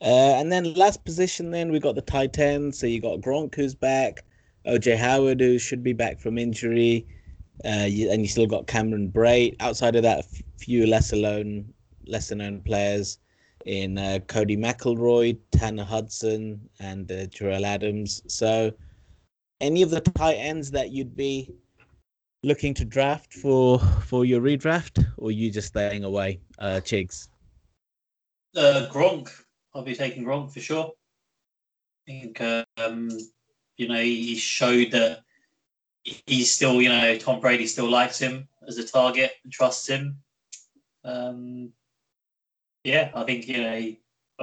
[0.00, 2.74] Uh, and then last position, then we got the tight end.
[2.74, 4.24] So you got Gronk who's back.
[4.66, 7.06] OJ Howard, who should be back from injury,
[7.64, 9.56] uh, you, and you still got Cameron Brate.
[9.60, 10.28] Outside of that, a
[10.58, 11.72] few lesser known,
[12.06, 13.18] lesser known players
[13.66, 18.22] in uh, Codey McElroy, Tanner Hudson, and uh, Jerell Adams.
[18.26, 18.72] So,
[19.60, 21.50] any of the tight ends that you'd be
[22.44, 27.28] looking to draft for for your redraft, or you just staying away, uh, Chigs?
[28.56, 29.30] Uh, Gronk,
[29.74, 30.92] I'll be taking Gronk for sure.
[32.06, 32.40] I think
[32.76, 33.10] um,
[33.76, 35.20] you know, he showed that
[36.04, 40.18] he's still, you know, Tom Brady still likes him as a target and trusts him.
[41.04, 41.72] Um,
[42.84, 43.94] yeah, I think you know,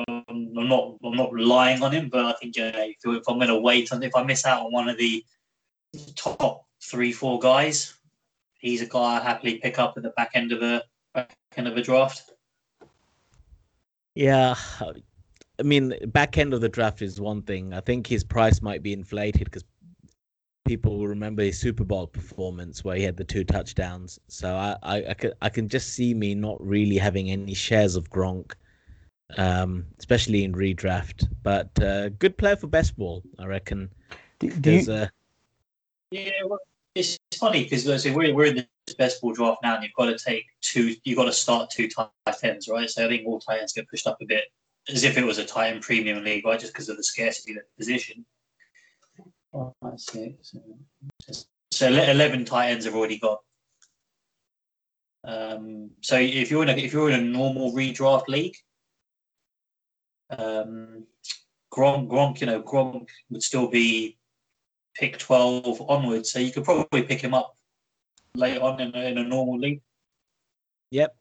[0.08, 3.38] I'm not I'm not relying on him, but I think you know, if, if I'm
[3.38, 5.24] going to wait on if I miss out on one of the
[6.16, 7.96] top three four guys,
[8.60, 11.68] he's a guy I happily pick up at the back end of a back end
[11.68, 12.32] of a draft.
[14.16, 14.56] Yeah,
[15.60, 17.74] I mean, back end of the draft is one thing.
[17.74, 19.64] I think his price might be inflated because
[20.66, 24.20] people will remember his Super Bowl performance where he had the two touchdowns.
[24.28, 27.96] So I, I, I, can, I can just see me not really having any shares
[27.96, 28.54] of Gronk,
[29.38, 31.28] um, especially in redraft.
[31.44, 33.90] But uh, good player for best ball, I reckon.
[34.40, 34.92] Do, do you...
[34.92, 35.08] uh...
[36.12, 36.60] Yeah, well,
[36.96, 40.18] it's funny because we're, we're in this best ball draft now, and you've got to
[40.18, 40.96] take two.
[41.04, 42.10] You've got to start two tight
[42.44, 42.90] ends, right?
[42.90, 44.46] So I think all tight ends get pushed up a bit
[44.90, 46.60] as if it was a tight end premium league, right?
[46.60, 48.26] Just because of the scarcity of the position.
[49.54, 53.40] Oh, so ele- eleven tight ends have already got.
[55.24, 58.56] Um, so if you're in a if you're in a normal redraft league,
[60.30, 61.06] um,
[61.74, 64.18] Gronk, Gronk, you know, Gronk would still be
[64.96, 67.56] pick twelve onwards, so you could probably pick him up
[68.36, 69.82] later on in a, in a normal league.
[70.92, 71.16] Yep.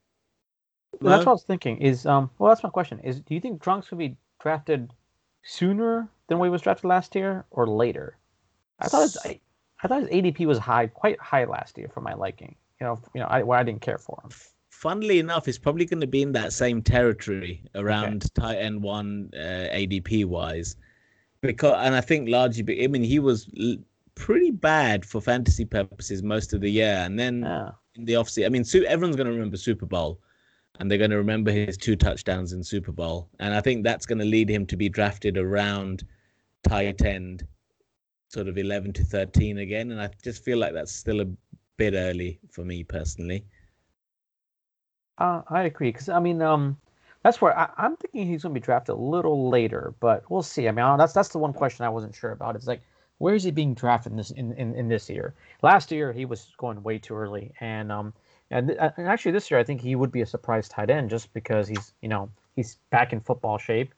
[1.00, 1.78] Well, that's what I was thinking.
[1.78, 3.00] Is um well that's my question.
[3.00, 4.92] Is do you think Gronk's gonna be drafted
[5.42, 8.16] sooner than when he was drafted last year or later?
[8.78, 9.40] I thought his, I,
[9.82, 12.56] I thought his ADP was high, quite high last year for my liking.
[12.80, 14.30] You know, you know, I, where I didn't care for him.
[14.70, 19.30] Funnily enough, it's probably going to be in that same territory around tight end one
[19.34, 20.76] uh, ADP wise,
[21.42, 23.76] because and I think largely, I mean, he was l-
[24.14, 27.44] pretty bad for fantasy purposes most of the year, and then
[27.94, 30.20] in the offseason, I mean, Su- everyone's going to remember Super Bowl,
[30.78, 34.06] and they're going to remember his two touchdowns in Super Bowl, and I think that's
[34.06, 36.04] going to lead him to be drafted around
[36.62, 37.46] tight end,
[38.28, 41.26] sort of eleven to thirteen again, and I just feel like that's still a
[41.76, 43.44] bit early for me personally.
[45.16, 46.76] Uh, I agree because I mean, um,
[47.22, 50.42] that's where I, I'm thinking he's going to be drafted a little later, but we'll
[50.42, 50.68] see.
[50.68, 52.56] I mean, I- that's that's the one question I wasn't sure about.
[52.56, 52.80] It's like,
[53.18, 55.34] where is he being drafted in this in, in, in this year?
[55.62, 58.12] Last year he was going way too early, and um,
[58.50, 61.32] and, and actually this year I think he would be a surprise tight end just
[61.34, 63.92] because he's you know he's back in football shape.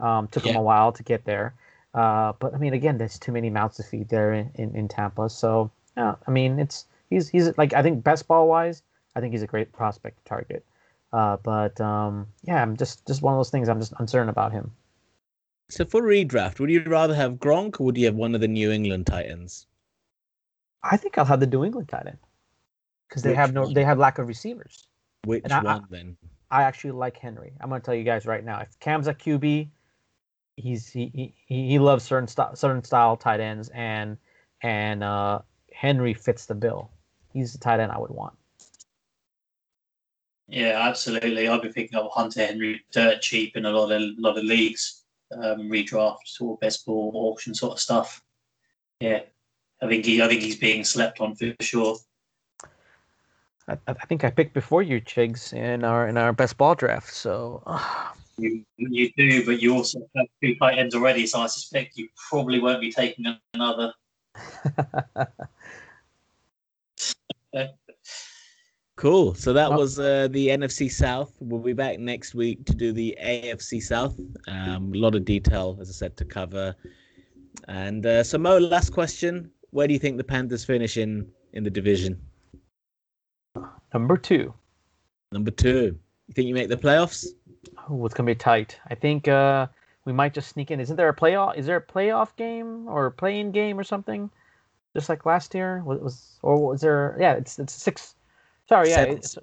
[0.00, 1.54] Um, took him a while to get there,
[1.94, 4.86] uh, but I mean, again, there's too many mouths to feed there in, in, in
[4.88, 5.28] Tampa.
[5.28, 8.84] So yeah, I mean, it's he's he's like I think best ball wise,
[9.16, 10.64] I think he's a great prospect to target.
[11.12, 13.68] Uh, but um, yeah, I'm just just one of those things.
[13.68, 14.72] I'm just uncertain about him.
[15.70, 18.48] So for redraft, would you rather have Gronk or would you have one of the
[18.48, 19.66] New England Titans?
[20.82, 22.18] I think I'll have the New England tight end
[23.08, 23.74] because they Which have no one?
[23.74, 24.88] they have lack of receivers.
[25.24, 26.16] Which And I- I- one then?
[26.50, 27.52] I actually like Henry.
[27.60, 28.60] I'm going to tell you guys right now.
[28.60, 29.68] If Cam's a QB,
[30.56, 34.16] he's he he, he loves certain style certain style tight ends and
[34.62, 35.40] and uh,
[35.72, 36.90] Henry fits the bill.
[37.32, 38.37] He's the tight end I would want.
[40.48, 41.46] Yeah, absolutely.
[41.46, 45.04] I've been picking up Hunter Henry dirt cheap in a lot of lot of leagues,
[45.32, 48.22] um, redraft sort of best ball auction sort of stuff.
[49.00, 49.20] Yeah,
[49.82, 51.98] I think he I think he's being slept on for sure.
[53.68, 57.12] I, I think I picked before you, Chigs, in our in our best ball draft.
[57.12, 57.62] So
[58.38, 62.08] You you do, but you also have two tight ends already, so I suspect you
[62.30, 63.92] probably won't be taking another.
[68.98, 69.32] Cool.
[69.34, 71.32] So that was uh, the NFC South.
[71.38, 74.18] We'll be back next week to do the AFC South.
[74.48, 76.74] Um, a lot of detail, as I said, to cover.
[77.68, 81.62] And uh, so, Mo, last question: Where do you think the Panthers finish in in
[81.62, 82.20] the division?
[83.94, 84.52] number two.
[85.30, 85.96] Number two.
[86.26, 87.24] You think you make the playoffs?
[87.88, 88.80] Oh, it's gonna be tight.
[88.90, 89.68] I think uh,
[90.06, 90.80] we might just sneak in.
[90.80, 91.56] Isn't there a playoff?
[91.56, 94.28] Is there a playoff game or a play-in game or something?
[94.92, 97.16] Just like last year, was, was or was there?
[97.20, 98.16] Yeah, it's it's six.
[98.68, 99.16] Sorry, yeah, Seven.
[99.16, 99.38] it's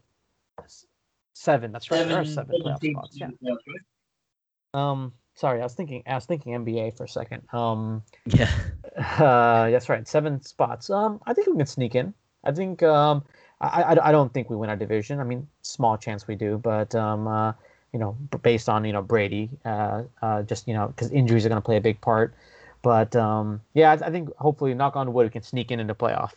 [1.34, 1.72] seven.
[1.72, 2.08] That's right.
[2.08, 3.18] there are seven playoff teams spots.
[3.18, 3.26] Yeah.
[3.28, 4.82] in the playoffs, right?
[4.92, 6.04] Um, sorry, I was thinking.
[6.06, 7.42] I was thinking NBA for a second.
[7.54, 8.50] Um, Yeah.
[8.98, 10.08] uh, that's right.
[10.08, 10.90] Seven spots.
[10.90, 12.14] Um, I think we can sneak in.
[12.44, 12.84] I think.
[12.84, 13.24] Um,
[13.62, 15.20] I, I, I don't think we win our division.
[15.20, 17.54] I mean, small chance we do, but um, uh,
[17.94, 21.50] you know, based on you know Brady, uh, uh, just you know, because injuries are
[21.50, 22.34] going to play a big part.
[22.82, 25.96] But um, yeah, I, I think hopefully, knock on wood, we can sneak in into
[25.96, 26.32] playoff.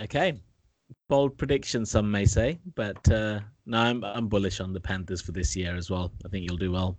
[0.00, 0.40] Okay.
[1.08, 5.32] Bold prediction, some may say, but uh, no, I'm I'm bullish on the Panthers for
[5.32, 6.12] this year as well.
[6.24, 6.98] I think you'll do well.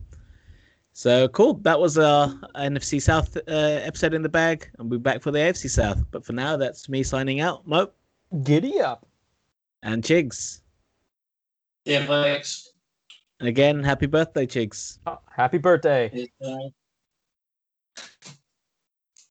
[0.94, 1.56] So cool.
[1.56, 5.32] That was our NFC South uh, episode in the bag, and we'll be back for
[5.32, 6.04] the AFC South.
[6.12, 7.68] But for now, that's me signing out.
[7.68, 7.92] Mo
[8.44, 9.08] Giddy up!
[9.84, 10.62] and Chigs.
[11.86, 12.72] Yeah, thanks.
[13.40, 15.00] And again, happy birthday, Chigs.
[15.06, 16.28] Oh, happy birthday!
[16.44, 16.70] Uh,